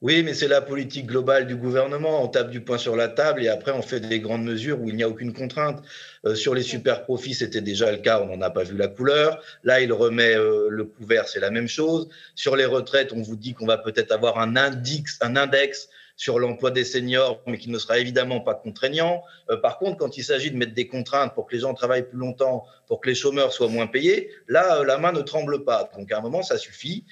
Oui, 0.01 0.21
mais 0.21 0.35
c'est 0.35 0.47
la 0.47 0.61
politique 0.61 1.07
globale 1.07 1.47
du 1.47 1.55
gouvernement. 1.55 2.23
On 2.23 2.27
tape 2.27 2.51
du 2.51 2.61
poing 2.61 2.77
sur 2.77 2.95
la 2.95 3.07
table 3.07 3.43
et 3.43 3.47
après 3.47 3.71
on 3.71 3.81
fait 3.81 3.99
des 3.99 4.19
grandes 4.19 4.43
mesures 4.43 4.79
où 4.79 4.89
il 4.89 4.95
n'y 4.95 5.01
a 5.01 5.09
aucune 5.09 5.33
contrainte. 5.33 5.81
Euh, 6.25 6.35
sur 6.35 6.53
les 6.53 6.61
super 6.61 7.03
profits, 7.03 7.33
c'était 7.33 7.61
déjà 7.61 7.91
le 7.91 7.97
cas, 7.97 8.21
on 8.21 8.27
n'en 8.27 8.41
a 8.43 8.51
pas 8.51 8.61
vu 8.61 8.77
la 8.77 8.89
couleur. 8.89 9.41
Là, 9.63 9.81
il 9.81 9.91
remet 9.91 10.35
euh, 10.35 10.67
le 10.69 10.85
couvert, 10.85 11.27
c'est 11.27 11.39
la 11.39 11.49
même 11.49 11.67
chose. 11.67 12.09
Sur 12.35 12.55
les 12.55 12.65
retraites, 12.65 13.11
on 13.11 13.23
vous 13.23 13.35
dit 13.35 13.55
qu'on 13.55 13.65
va 13.65 13.79
peut-être 13.79 14.11
avoir 14.11 14.37
un 14.37 14.55
index, 14.55 15.89
sur 16.15 16.39
l'emploi 16.39 16.69
des 16.69 16.83
seniors, 16.83 17.41
mais 17.47 17.57
qui 17.57 17.69
ne 17.71 17.79
sera 17.79 17.97
évidemment 17.97 18.39
pas 18.39 18.53
contraignant. 18.53 19.23
Euh, 19.49 19.57
par 19.57 19.79
contre, 19.79 19.97
quand 19.97 20.15
il 20.17 20.23
s'agit 20.23 20.51
de 20.51 20.57
mettre 20.57 20.73
des 20.75 20.87
contraintes 20.87 21.33
pour 21.33 21.47
que 21.47 21.55
les 21.55 21.61
gens 21.61 21.73
travaillent 21.73 22.07
plus 22.07 22.19
longtemps, 22.19 22.65
pour 22.87 23.01
que 23.01 23.09
les 23.09 23.15
chômeurs 23.15 23.51
soient 23.51 23.67
moins 23.67 23.87
payés, 23.87 24.29
là, 24.47 24.83
la 24.83 24.99
main 24.99 25.11
ne 25.11 25.21
tremble 25.21 25.63
pas. 25.63 25.89
Donc, 25.97 26.11
à 26.11 26.19
un 26.19 26.21
moment, 26.21 26.43
ça 26.43 26.57
suffit. 26.59 27.03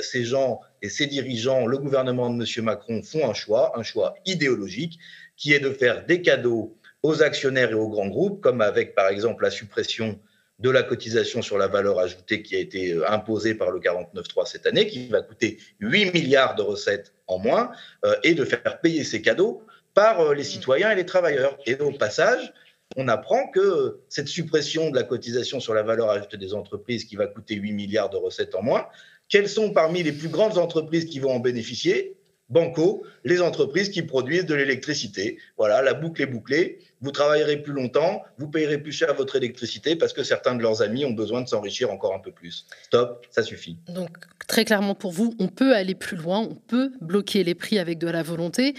Ces 0.00 0.24
gens 0.24 0.60
et 0.82 0.88
ces 0.88 1.06
dirigeants, 1.06 1.66
le 1.66 1.78
gouvernement 1.78 2.30
de 2.30 2.42
M. 2.42 2.64
Macron 2.64 3.02
font 3.02 3.28
un 3.28 3.34
choix, 3.34 3.72
un 3.78 3.82
choix 3.82 4.14
idéologique, 4.26 4.98
qui 5.36 5.52
est 5.52 5.60
de 5.60 5.70
faire 5.70 6.06
des 6.06 6.22
cadeaux 6.22 6.76
aux 7.02 7.22
actionnaires 7.22 7.70
et 7.70 7.74
aux 7.74 7.88
grands 7.88 8.08
groupes, 8.08 8.40
comme 8.40 8.60
avec, 8.60 8.94
par 8.94 9.08
exemple, 9.08 9.44
la 9.44 9.50
suppression 9.50 10.18
de 10.58 10.70
la 10.70 10.82
cotisation 10.82 11.42
sur 11.42 11.58
la 11.58 11.68
valeur 11.68 11.98
ajoutée 11.98 12.42
qui 12.42 12.56
a 12.56 12.58
été 12.58 12.92
euh, 12.92 13.10
imposée 13.10 13.54
par 13.54 13.70
le 13.70 13.78
49.3 13.78 14.46
cette 14.46 14.66
année, 14.66 14.86
qui 14.86 15.08
va 15.08 15.20
coûter 15.20 15.58
8 15.80 16.12
milliards 16.12 16.54
de 16.54 16.62
recettes 16.62 17.12
en 17.26 17.38
moins, 17.38 17.72
euh, 18.04 18.14
et 18.24 18.34
de 18.34 18.44
faire 18.44 18.80
payer 18.80 19.04
ces 19.04 19.20
cadeaux 19.20 19.62
par 19.92 20.20
euh, 20.20 20.34
les 20.34 20.44
citoyens 20.44 20.90
et 20.90 20.94
les 20.94 21.04
travailleurs. 21.04 21.58
Et 21.66 21.78
au 21.78 21.92
passage, 21.92 22.52
on 22.96 23.08
apprend 23.08 23.48
que 23.48 24.00
cette 24.08 24.28
suppression 24.28 24.90
de 24.90 24.96
la 24.96 25.02
cotisation 25.02 25.60
sur 25.60 25.74
la 25.74 25.82
valeur 25.82 26.08
ajoutée 26.10 26.38
des 26.38 26.54
entreprises 26.54 27.04
qui 27.04 27.16
va 27.16 27.26
coûter 27.26 27.56
8 27.56 27.72
milliards 27.72 28.10
de 28.10 28.16
recettes 28.16 28.54
en 28.54 28.62
moins, 28.62 28.88
quelles 29.28 29.48
sont 29.48 29.70
parmi 29.70 30.02
les 30.02 30.12
plus 30.12 30.28
grandes 30.28 30.58
entreprises 30.58 31.06
qui 31.06 31.18
vont 31.18 31.32
en 31.32 31.40
bénéficier? 31.40 32.16
Banco, 32.48 33.04
les 33.24 33.40
entreprises 33.42 33.88
qui 33.88 34.02
produisent 34.02 34.46
de 34.46 34.54
l'électricité. 34.54 35.38
Voilà, 35.58 35.82
la 35.82 35.94
boucle 35.94 36.22
est 36.22 36.26
bouclée. 36.26 36.78
Vous 37.00 37.10
travaillerez 37.10 37.60
plus 37.60 37.72
longtemps, 37.72 38.22
vous 38.38 38.48
payerez 38.48 38.78
plus 38.78 38.92
cher 38.92 39.14
votre 39.14 39.34
électricité 39.34 39.96
parce 39.96 40.12
que 40.12 40.22
certains 40.22 40.54
de 40.54 40.62
leurs 40.62 40.80
amis 40.80 41.04
ont 41.04 41.12
besoin 41.12 41.42
de 41.42 41.48
s'enrichir 41.48 41.90
encore 41.90 42.14
un 42.14 42.20
peu 42.20 42.30
plus. 42.30 42.66
Stop, 42.84 43.26
ça 43.30 43.42
suffit. 43.42 43.78
Donc, 43.88 44.10
très 44.46 44.64
clairement 44.64 44.94
pour 44.94 45.10
vous, 45.10 45.34
on 45.40 45.48
peut 45.48 45.74
aller 45.74 45.96
plus 45.96 46.16
loin, 46.16 46.38
on 46.38 46.54
peut 46.54 46.92
bloquer 47.00 47.42
les 47.42 47.56
prix 47.56 47.80
avec 47.80 47.98
de 47.98 48.08
la 48.08 48.22
volonté. 48.22 48.74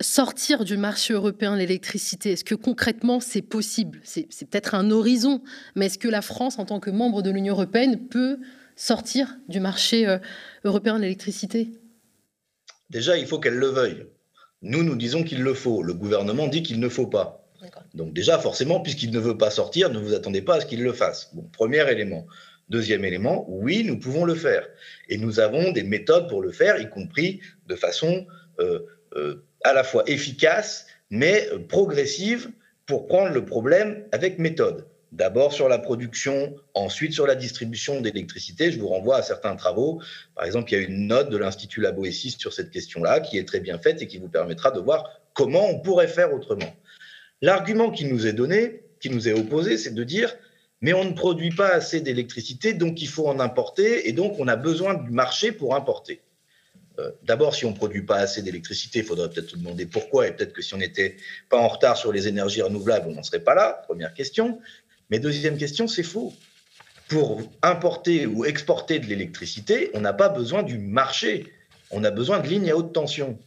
Sortir 0.00 0.64
du 0.64 0.76
marché 0.76 1.14
européen 1.14 1.54
de 1.54 1.58
l'électricité, 1.58 2.32
est-ce 2.32 2.44
que 2.44 2.54
concrètement 2.54 3.20
c'est 3.20 3.42
possible? 3.42 4.00
C'est 4.04 4.28
peut-être 4.48 4.74
un 4.74 4.90
horizon, 4.90 5.42
mais 5.74 5.86
est-ce 5.86 5.98
que 5.98 6.08
la 6.08 6.22
France, 6.22 6.58
en 6.58 6.66
tant 6.66 6.78
que 6.78 6.90
membre 6.90 7.22
de 7.22 7.30
l'Union 7.30 7.54
européenne, 7.54 8.06
peut 8.08 8.38
sortir 8.78 9.36
du 9.48 9.60
marché 9.60 10.06
euh, 10.06 10.18
européen 10.64 10.96
de 10.96 11.02
l'électricité 11.02 11.68
Déjà, 12.88 13.18
il 13.18 13.26
faut 13.26 13.38
qu'elle 13.38 13.56
le 13.56 13.66
veuille. 13.66 14.06
Nous, 14.62 14.82
nous 14.82 14.96
disons 14.96 15.24
qu'il 15.24 15.42
le 15.42 15.52
faut. 15.52 15.82
Le 15.82 15.92
gouvernement 15.92 16.46
dit 16.46 16.62
qu'il 16.62 16.80
ne 16.80 16.88
faut 16.88 17.06
pas. 17.06 17.44
Donc 17.92 18.14
déjà, 18.14 18.38
forcément, 18.38 18.80
puisqu'il 18.80 19.10
ne 19.10 19.18
veut 19.18 19.36
pas 19.36 19.50
sortir, 19.50 19.90
ne 19.90 19.98
vous 19.98 20.14
attendez 20.14 20.40
pas 20.40 20.56
à 20.56 20.60
ce 20.60 20.66
qu'il 20.66 20.82
le 20.82 20.92
fasse. 20.92 21.34
Bon, 21.34 21.42
premier 21.52 21.90
élément. 21.90 22.26
Deuxième 22.68 23.04
élément, 23.04 23.44
oui, 23.48 23.82
nous 23.84 23.98
pouvons 23.98 24.24
le 24.24 24.34
faire. 24.34 24.66
Et 25.08 25.18
nous 25.18 25.40
avons 25.40 25.72
des 25.72 25.82
méthodes 25.82 26.28
pour 26.28 26.40
le 26.40 26.52
faire, 26.52 26.80
y 26.80 26.88
compris 26.88 27.40
de 27.66 27.74
façon 27.74 28.26
euh, 28.60 28.80
euh, 29.16 29.44
à 29.64 29.72
la 29.72 29.82
fois 29.82 30.04
efficace, 30.06 30.86
mais 31.10 31.48
progressive, 31.68 32.50
pour 32.86 33.06
prendre 33.06 33.32
le 33.32 33.44
problème 33.44 34.04
avec 34.12 34.38
méthode 34.38 34.86
d'abord 35.12 35.52
sur 35.52 35.68
la 35.68 35.78
production, 35.78 36.54
ensuite 36.74 37.12
sur 37.12 37.26
la 37.26 37.34
distribution 37.34 38.00
d'électricité. 38.00 38.70
Je 38.70 38.78
vous 38.78 38.88
renvoie 38.88 39.16
à 39.16 39.22
certains 39.22 39.56
travaux. 39.56 40.02
Par 40.34 40.44
exemple, 40.44 40.72
il 40.72 40.80
y 40.80 40.84
a 40.84 40.86
une 40.86 41.06
note 41.06 41.30
de 41.30 41.36
l'Institut 41.36 41.80
Laboessis 41.80 42.36
sur 42.38 42.52
cette 42.52 42.70
question-là 42.70 43.20
qui 43.20 43.38
est 43.38 43.46
très 43.46 43.60
bien 43.60 43.78
faite 43.78 44.02
et 44.02 44.06
qui 44.06 44.18
vous 44.18 44.28
permettra 44.28 44.70
de 44.70 44.80
voir 44.80 45.20
comment 45.34 45.68
on 45.68 45.80
pourrait 45.80 46.08
faire 46.08 46.32
autrement. 46.32 46.74
L'argument 47.40 47.90
qui 47.90 48.04
nous 48.04 48.26
est 48.26 48.32
donné, 48.32 48.82
qui 49.00 49.10
nous 49.10 49.28
est 49.28 49.32
opposé, 49.32 49.78
c'est 49.78 49.94
de 49.94 50.04
dire 50.04 50.34
mais 50.80 50.92
on 50.92 51.04
ne 51.04 51.12
produit 51.12 51.50
pas 51.50 51.68
assez 51.68 52.00
d'électricité, 52.00 52.72
donc 52.72 53.02
il 53.02 53.08
faut 53.08 53.26
en 53.26 53.40
importer, 53.40 54.08
et 54.08 54.12
donc 54.12 54.36
on 54.38 54.46
a 54.46 54.56
besoin 54.56 54.94
du 54.94 55.10
marché 55.10 55.50
pour 55.50 55.74
importer. 55.74 56.20
Euh, 56.98 57.10
d'abord, 57.24 57.54
si 57.54 57.64
on 57.64 57.70
ne 57.70 57.76
produit 57.76 58.02
pas 58.02 58.16
assez 58.16 58.42
d'électricité, 58.42 59.00
il 59.00 59.04
faudrait 59.04 59.28
peut-être 59.28 59.50
se 59.50 59.56
demander 59.56 59.86
pourquoi, 59.86 60.28
et 60.28 60.32
peut-être 60.32 60.52
que 60.52 60.62
si 60.62 60.74
on 60.74 60.78
n'était 60.78 61.16
pas 61.48 61.58
en 61.58 61.68
retard 61.68 61.96
sur 61.96 62.12
les 62.12 62.28
énergies 62.28 62.62
renouvelables, 62.62 63.08
on 63.08 63.14
n'en 63.14 63.22
serait 63.22 63.42
pas 63.42 63.54
là, 63.54 63.82
première 63.86 64.14
question. 64.14 64.60
Mais 65.10 65.18
deuxième 65.18 65.56
question, 65.56 65.86
c'est 65.86 66.02
faux. 66.02 66.32
Pour 67.08 67.42
importer 67.62 68.26
ou 68.26 68.44
exporter 68.44 68.98
de 68.98 69.06
l'électricité, 69.06 69.90
on 69.94 70.00
n'a 70.00 70.12
pas 70.12 70.28
besoin 70.28 70.62
du 70.62 70.78
marché, 70.78 71.52
on 71.90 72.04
a 72.04 72.10
besoin 72.10 72.38
de 72.40 72.46
lignes 72.46 72.70
à 72.70 72.76
haute 72.76 72.92
tension. 72.92 73.38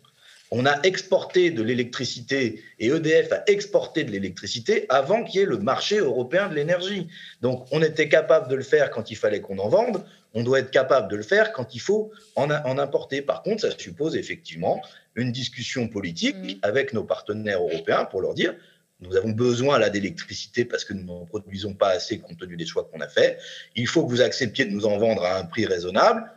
On 0.54 0.66
a 0.66 0.82
exporté 0.82 1.50
de 1.50 1.64
l'électricité 1.64 2.62
et 2.80 2.88
EDF 2.88 3.32
a 3.32 3.44
exporté 3.48 4.04
de 4.04 4.12
l'électricité 4.12 4.86
avant 4.90 5.24
qu'il 5.24 5.40
y 5.40 5.44
ait 5.44 5.48
le 5.48 5.60
marché 5.60 6.00
européen 6.00 6.50
de 6.50 6.56
l'énergie. 6.56 7.08
Donc 7.42 7.68
on 7.72 7.82
était 7.82 8.10
capable 8.10 8.50
de 8.50 8.56
le 8.56 8.64
faire 8.64 8.90
quand 8.90 9.12
il 9.12 9.16
fallait 9.16 9.40
qu'on 9.40 9.60
en 9.60 9.70
vende, 9.70 10.04
on 10.34 10.44
doit 10.44 10.60
être 10.60 10.72
capable 10.72 11.10
de 11.10 11.16
le 11.16 11.24
faire 11.24 11.54
quand 11.54 11.74
il 11.74 11.80
faut 11.80 12.12
en, 12.36 12.50
en 12.52 12.78
importer. 12.80 13.22
Par 13.22 13.44
contre, 13.44 13.62
ça 13.62 13.72
suppose 13.78 14.18
effectivement 14.18 14.82
une 15.16 15.32
discussion 15.32 15.88
politique 15.88 16.36
mmh. 16.36 16.60
avec 16.64 16.92
nos 16.92 17.04
partenaires 17.04 17.62
européens 17.62 18.04
pour 18.04 18.22
leur 18.22 18.34
dire 18.34 18.54
nous 19.02 19.16
avons 19.16 19.32
besoin 19.32 19.80
là 19.80 19.90
d'électricité 19.90 20.64
parce 20.64 20.86
que 20.86 20.94
nous 20.94 21.04
n'en 21.04 21.26
produisons 21.26 21.74
pas 21.74 21.90
assez 21.90 22.20
compte 22.20 22.38
tenu 22.38 22.56
des 22.56 22.68
choix 22.68 22.88
qu'on 22.92 23.02
a 23.02 23.08
faits. 23.08 23.40
Il 23.76 23.88
faut 23.88 24.06
que 24.06 24.10
vous 24.10 24.22
acceptiez 24.22 24.66
de 24.66 24.72
nous 24.72 24.86
en 24.86 24.98
vendre 24.98 25.24
à 25.26 25.40
un 25.40 25.44
prix 25.44 25.66
raisonnable. 25.66 26.32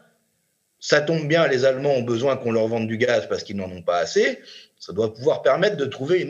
Ça 0.80 1.02
tombe 1.02 1.28
bien, 1.28 1.46
les 1.46 1.64
Allemands 1.66 1.94
ont 1.94 2.02
besoin 2.02 2.36
qu'on 2.36 2.52
leur 2.52 2.66
vende 2.66 2.88
du 2.88 2.96
gaz 2.96 3.28
parce 3.28 3.42
qu'ils 3.42 3.56
n'en 3.56 3.70
ont 3.70 3.82
pas 3.82 3.98
assez. 3.98 4.38
Ça 4.78 4.92
doit 4.92 5.12
pouvoir 5.12 5.42
permettre 5.42 5.76
de 5.76 5.84
trouver 5.84 6.26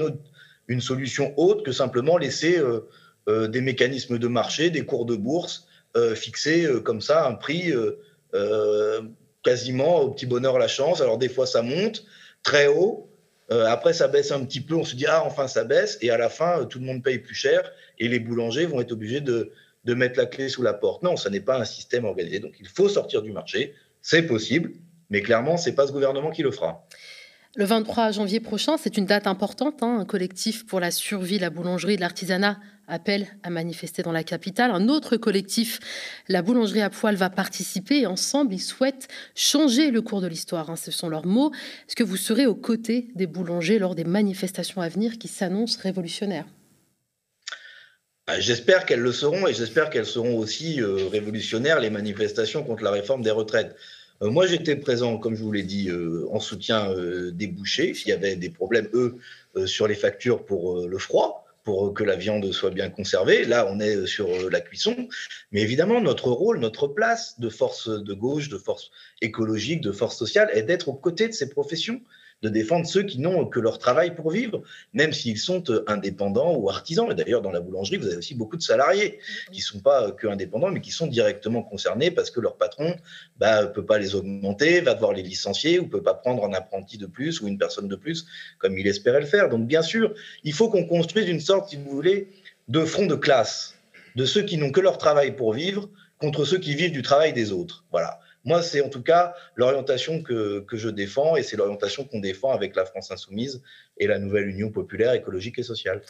une, 0.68 0.80
solution 0.80 1.32
autre 1.36 1.62
que 1.62 1.72
simplement 1.72 2.18
laisser 2.18 2.58
euh, 2.58 2.88
euh, 3.28 3.46
des 3.46 3.60
mécanismes 3.60 4.18
de 4.18 4.28
marché, 4.28 4.70
des 4.70 4.84
cours 4.84 5.06
de 5.06 5.16
bourse 5.16 5.68
euh, 5.96 6.16
fixer 6.16 6.68
comme 6.82 7.00
ça 7.00 7.26
un 7.26 7.34
prix 7.34 7.72
quasiment 9.44 10.00
au 10.00 10.10
petit 10.10 10.26
bonheur 10.26 10.58
la 10.58 10.66
chance. 10.66 11.00
Alors 11.00 11.18
des 11.18 11.28
fois 11.28 11.46
ça 11.46 11.62
monte 11.62 12.04
très 12.42 12.66
haut, 12.66 13.08
euh, 13.50 13.66
après, 13.66 13.92
ça 13.92 14.08
baisse 14.08 14.32
un 14.32 14.44
petit 14.44 14.60
peu, 14.60 14.74
on 14.74 14.84
se 14.84 14.96
dit, 14.96 15.06
ah, 15.06 15.22
enfin, 15.24 15.48
ça 15.48 15.64
baisse, 15.64 15.98
et 16.00 16.10
à 16.10 16.16
la 16.16 16.28
fin, 16.28 16.60
euh, 16.60 16.64
tout 16.64 16.78
le 16.78 16.86
monde 16.86 17.02
paye 17.02 17.18
plus 17.18 17.34
cher, 17.34 17.70
et 17.98 18.08
les 18.08 18.18
boulangers 18.18 18.66
vont 18.66 18.80
être 18.80 18.92
obligés 18.92 19.20
de, 19.20 19.52
de 19.84 19.94
mettre 19.94 20.18
la 20.18 20.26
clé 20.26 20.48
sous 20.48 20.62
la 20.62 20.72
porte. 20.72 21.02
Non, 21.02 21.16
ça 21.16 21.30
n'est 21.30 21.40
pas 21.40 21.58
un 21.58 21.64
système 21.64 22.04
organisé. 22.04 22.40
Donc, 22.40 22.54
il 22.58 22.68
faut 22.68 22.88
sortir 22.88 23.22
du 23.22 23.32
marché, 23.32 23.74
c'est 24.00 24.22
possible, 24.22 24.72
mais 25.10 25.20
clairement, 25.20 25.56
ce 25.56 25.68
n'est 25.68 25.74
pas 25.74 25.86
ce 25.86 25.92
gouvernement 25.92 26.30
qui 26.30 26.42
le 26.42 26.50
fera. 26.50 26.86
Le 27.56 27.64
23 27.64 28.10
janvier 28.10 28.40
prochain, 28.40 28.76
c'est 28.76 28.96
une 28.96 29.06
date 29.06 29.26
importante. 29.26 29.82
Hein. 29.82 29.98
un 30.00 30.04
collectif 30.04 30.66
pour 30.66 30.80
la 30.80 30.90
survie, 30.90 31.38
la 31.38 31.50
boulangerie, 31.50 31.96
de 31.96 32.00
l'artisanat 32.00 32.58
appelle 32.88 33.26
à 33.42 33.50
manifester 33.50 34.02
dans 34.02 34.12
la 34.12 34.24
capitale. 34.24 34.70
Un 34.70 34.88
autre 34.88 35.16
collectif, 35.16 35.80
la 36.28 36.42
boulangerie 36.42 36.82
à 36.82 36.90
poil, 36.90 37.16
va 37.16 37.30
participer 37.30 38.00
et 38.00 38.06
ensemble, 38.06 38.54
ils 38.54 38.60
souhaitent 38.60 39.08
changer 39.34 39.90
le 39.90 40.02
cours 40.02 40.20
de 40.20 40.26
l'histoire. 40.26 40.70
Hein. 40.70 40.76
ce 40.76 40.90
sont 40.90 41.08
leurs 41.08 41.26
mots. 41.26 41.52
Est-ce 41.88 41.96
que 41.96 42.04
vous 42.04 42.16
serez 42.16 42.46
aux 42.46 42.54
côtés 42.54 43.08
des 43.14 43.26
boulangers 43.26 43.78
lors 43.78 43.94
des 43.94 44.04
manifestations 44.04 44.80
à 44.80 44.88
venir 44.88 45.18
qui 45.18 45.28
s'annoncent 45.28 45.80
révolutionnaires? 45.82 46.46
Bah, 48.26 48.40
J'espère 48.40 48.86
qu'elles 48.86 49.00
le 49.00 49.12
seront 49.12 49.46
et 49.46 49.54
j'espère 49.54 49.90
qu'elles 49.90 50.06
seront 50.06 50.38
aussi 50.38 50.80
euh, 50.80 51.08
révolutionnaires, 51.10 51.80
les 51.80 51.90
manifestations 51.90 52.64
contre 52.64 52.82
la 52.82 52.90
réforme 52.90 53.22
des 53.22 53.30
retraites. 53.30 53.76
moi, 54.20 54.46
j'étais 54.46 54.76
présent, 54.76 55.18
comme 55.18 55.34
je 55.34 55.42
vous 55.42 55.52
l'ai 55.52 55.64
dit, 55.64 55.90
en 56.30 56.40
soutien 56.40 56.94
des 57.32 57.46
bouchers. 57.46 57.92
Il 58.06 58.08
y 58.08 58.12
avait 58.12 58.36
des 58.36 58.48
problèmes, 58.48 58.88
eux, 58.94 59.18
sur 59.66 59.86
les 59.86 59.94
factures 59.94 60.46
pour 60.46 60.86
le 60.86 60.98
froid 60.98 61.43
pour 61.64 61.94
que 61.94 62.04
la 62.04 62.14
viande 62.16 62.52
soit 62.52 62.70
bien 62.70 62.90
conservée. 62.90 63.44
Là, 63.44 63.66
on 63.70 63.80
est 63.80 64.06
sur 64.06 64.28
la 64.50 64.60
cuisson. 64.60 65.08
Mais 65.50 65.62
évidemment, 65.62 66.00
notre 66.00 66.30
rôle, 66.30 66.60
notre 66.60 66.86
place 66.86 67.40
de 67.40 67.48
force 67.48 67.88
de 67.88 68.14
gauche, 68.14 68.48
de 68.48 68.58
force 68.58 68.90
écologique, 69.22 69.80
de 69.80 69.92
force 69.92 70.16
sociale, 70.16 70.50
est 70.52 70.62
d'être 70.62 70.88
aux 70.88 70.94
côtés 70.94 71.26
de 71.26 71.32
ces 71.32 71.48
professions 71.48 72.00
de 72.42 72.48
défendre 72.48 72.86
ceux 72.86 73.02
qui 73.02 73.20
n'ont 73.20 73.46
que 73.46 73.58
leur 73.58 73.78
travail 73.78 74.14
pour 74.14 74.30
vivre, 74.30 74.62
même 74.92 75.12
s'ils 75.12 75.38
sont 75.38 75.64
euh, 75.70 75.84
indépendants 75.86 76.54
ou 76.56 76.68
artisans. 76.68 77.10
Et 77.10 77.14
d'ailleurs, 77.14 77.42
dans 77.42 77.50
la 77.50 77.60
boulangerie, 77.60 77.96
vous 77.96 78.06
avez 78.06 78.16
aussi 78.16 78.34
beaucoup 78.34 78.56
de 78.56 78.62
salariés 78.62 79.18
qui 79.50 79.60
ne 79.60 79.64
sont 79.64 79.80
pas 79.80 80.08
euh, 80.08 80.12
que 80.12 80.26
indépendants, 80.26 80.70
mais 80.70 80.80
qui 80.80 80.90
sont 80.90 81.06
directement 81.06 81.62
concernés 81.62 82.10
parce 82.10 82.30
que 82.30 82.40
leur 82.40 82.56
patron 82.56 82.88
ne 82.88 82.94
bah, 83.38 83.66
peut 83.66 83.84
pas 83.84 83.98
les 83.98 84.14
augmenter, 84.14 84.80
va 84.80 84.94
devoir 84.94 85.12
les 85.12 85.22
licencier 85.22 85.78
ou 85.78 85.88
peut 85.88 86.02
pas 86.02 86.14
prendre 86.14 86.44
un 86.44 86.52
apprenti 86.52 86.98
de 86.98 87.06
plus 87.06 87.40
ou 87.40 87.48
une 87.48 87.58
personne 87.58 87.88
de 87.88 87.96
plus 87.96 88.26
comme 88.58 88.78
il 88.78 88.86
espérait 88.86 89.20
le 89.20 89.26
faire. 89.26 89.48
Donc, 89.48 89.66
bien 89.66 89.82
sûr, 89.82 90.14
il 90.42 90.52
faut 90.52 90.68
qu'on 90.68 90.86
construise 90.86 91.28
une 91.28 91.40
sorte, 91.40 91.70
si 91.70 91.76
vous 91.76 91.90
voulez, 91.90 92.28
de 92.68 92.84
front 92.84 93.06
de 93.06 93.14
classe 93.14 93.74
de 94.16 94.24
ceux 94.24 94.42
qui 94.42 94.56
n'ont 94.56 94.70
que 94.70 94.80
leur 94.80 94.98
travail 94.98 95.34
pour 95.34 95.52
vivre 95.52 95.88
contre 96.18 96.44
ceux 96.44 96.58
qui 96.58 96.74
vivent 96.74 96.92
du 96.92 97.02
travail 97.02 97.32
des 97.32 97.52
autres. 97.52 97.84
Voilà. 97.90 98.20
Moi, 98.44 98.62
c'est 98.62 98.80
en 98.80 98.88
tout 98.88 99.02
cas 99.02 99.34
l'orientation 99.56 100.22
que, 100.22 100.64
je 100.72 100.88
défends 100.88 101.36
et 101.36 101.42
c'est 101.42 101.56
l'orientation 101.56 102.04
qu'on 102.04 102.20
défend 102.20 102.52
avec 102.52 102.76
la 102.76 102.84
France 102.84 103.10
Insoumise 103.10 103.62
et 103.96 104.06
la 104.06 104.18
nouvelle 104.18 104.48
Union 104.48 104.70
populaire, 104.70 105.12
écologique 105.12 105.58
et 105.58 105.62
sociale. 105.62 106.02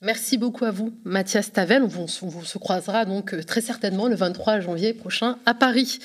Merci 0.00 0.36
beaucoup 0.36 0.64
à 0.64 0.70
vous, 0.70 0.98
Mathias 1.04 1.52
Tavel. 1.52 1.82
On, 1.82 2.04
on 2.04 2.06
se 2.06 2.58
croisera 2.58 3.04
donc 3.04 3.34
euh, 3.34 3.42
très 3.42 3.60
certainement 3.60 4.08
le 4.08 4.16
23 4.16 4.60
janvier 4.60 4.94
prochain 4.94 5.38
à 5.46 5.54
Paris. 5.54 6.00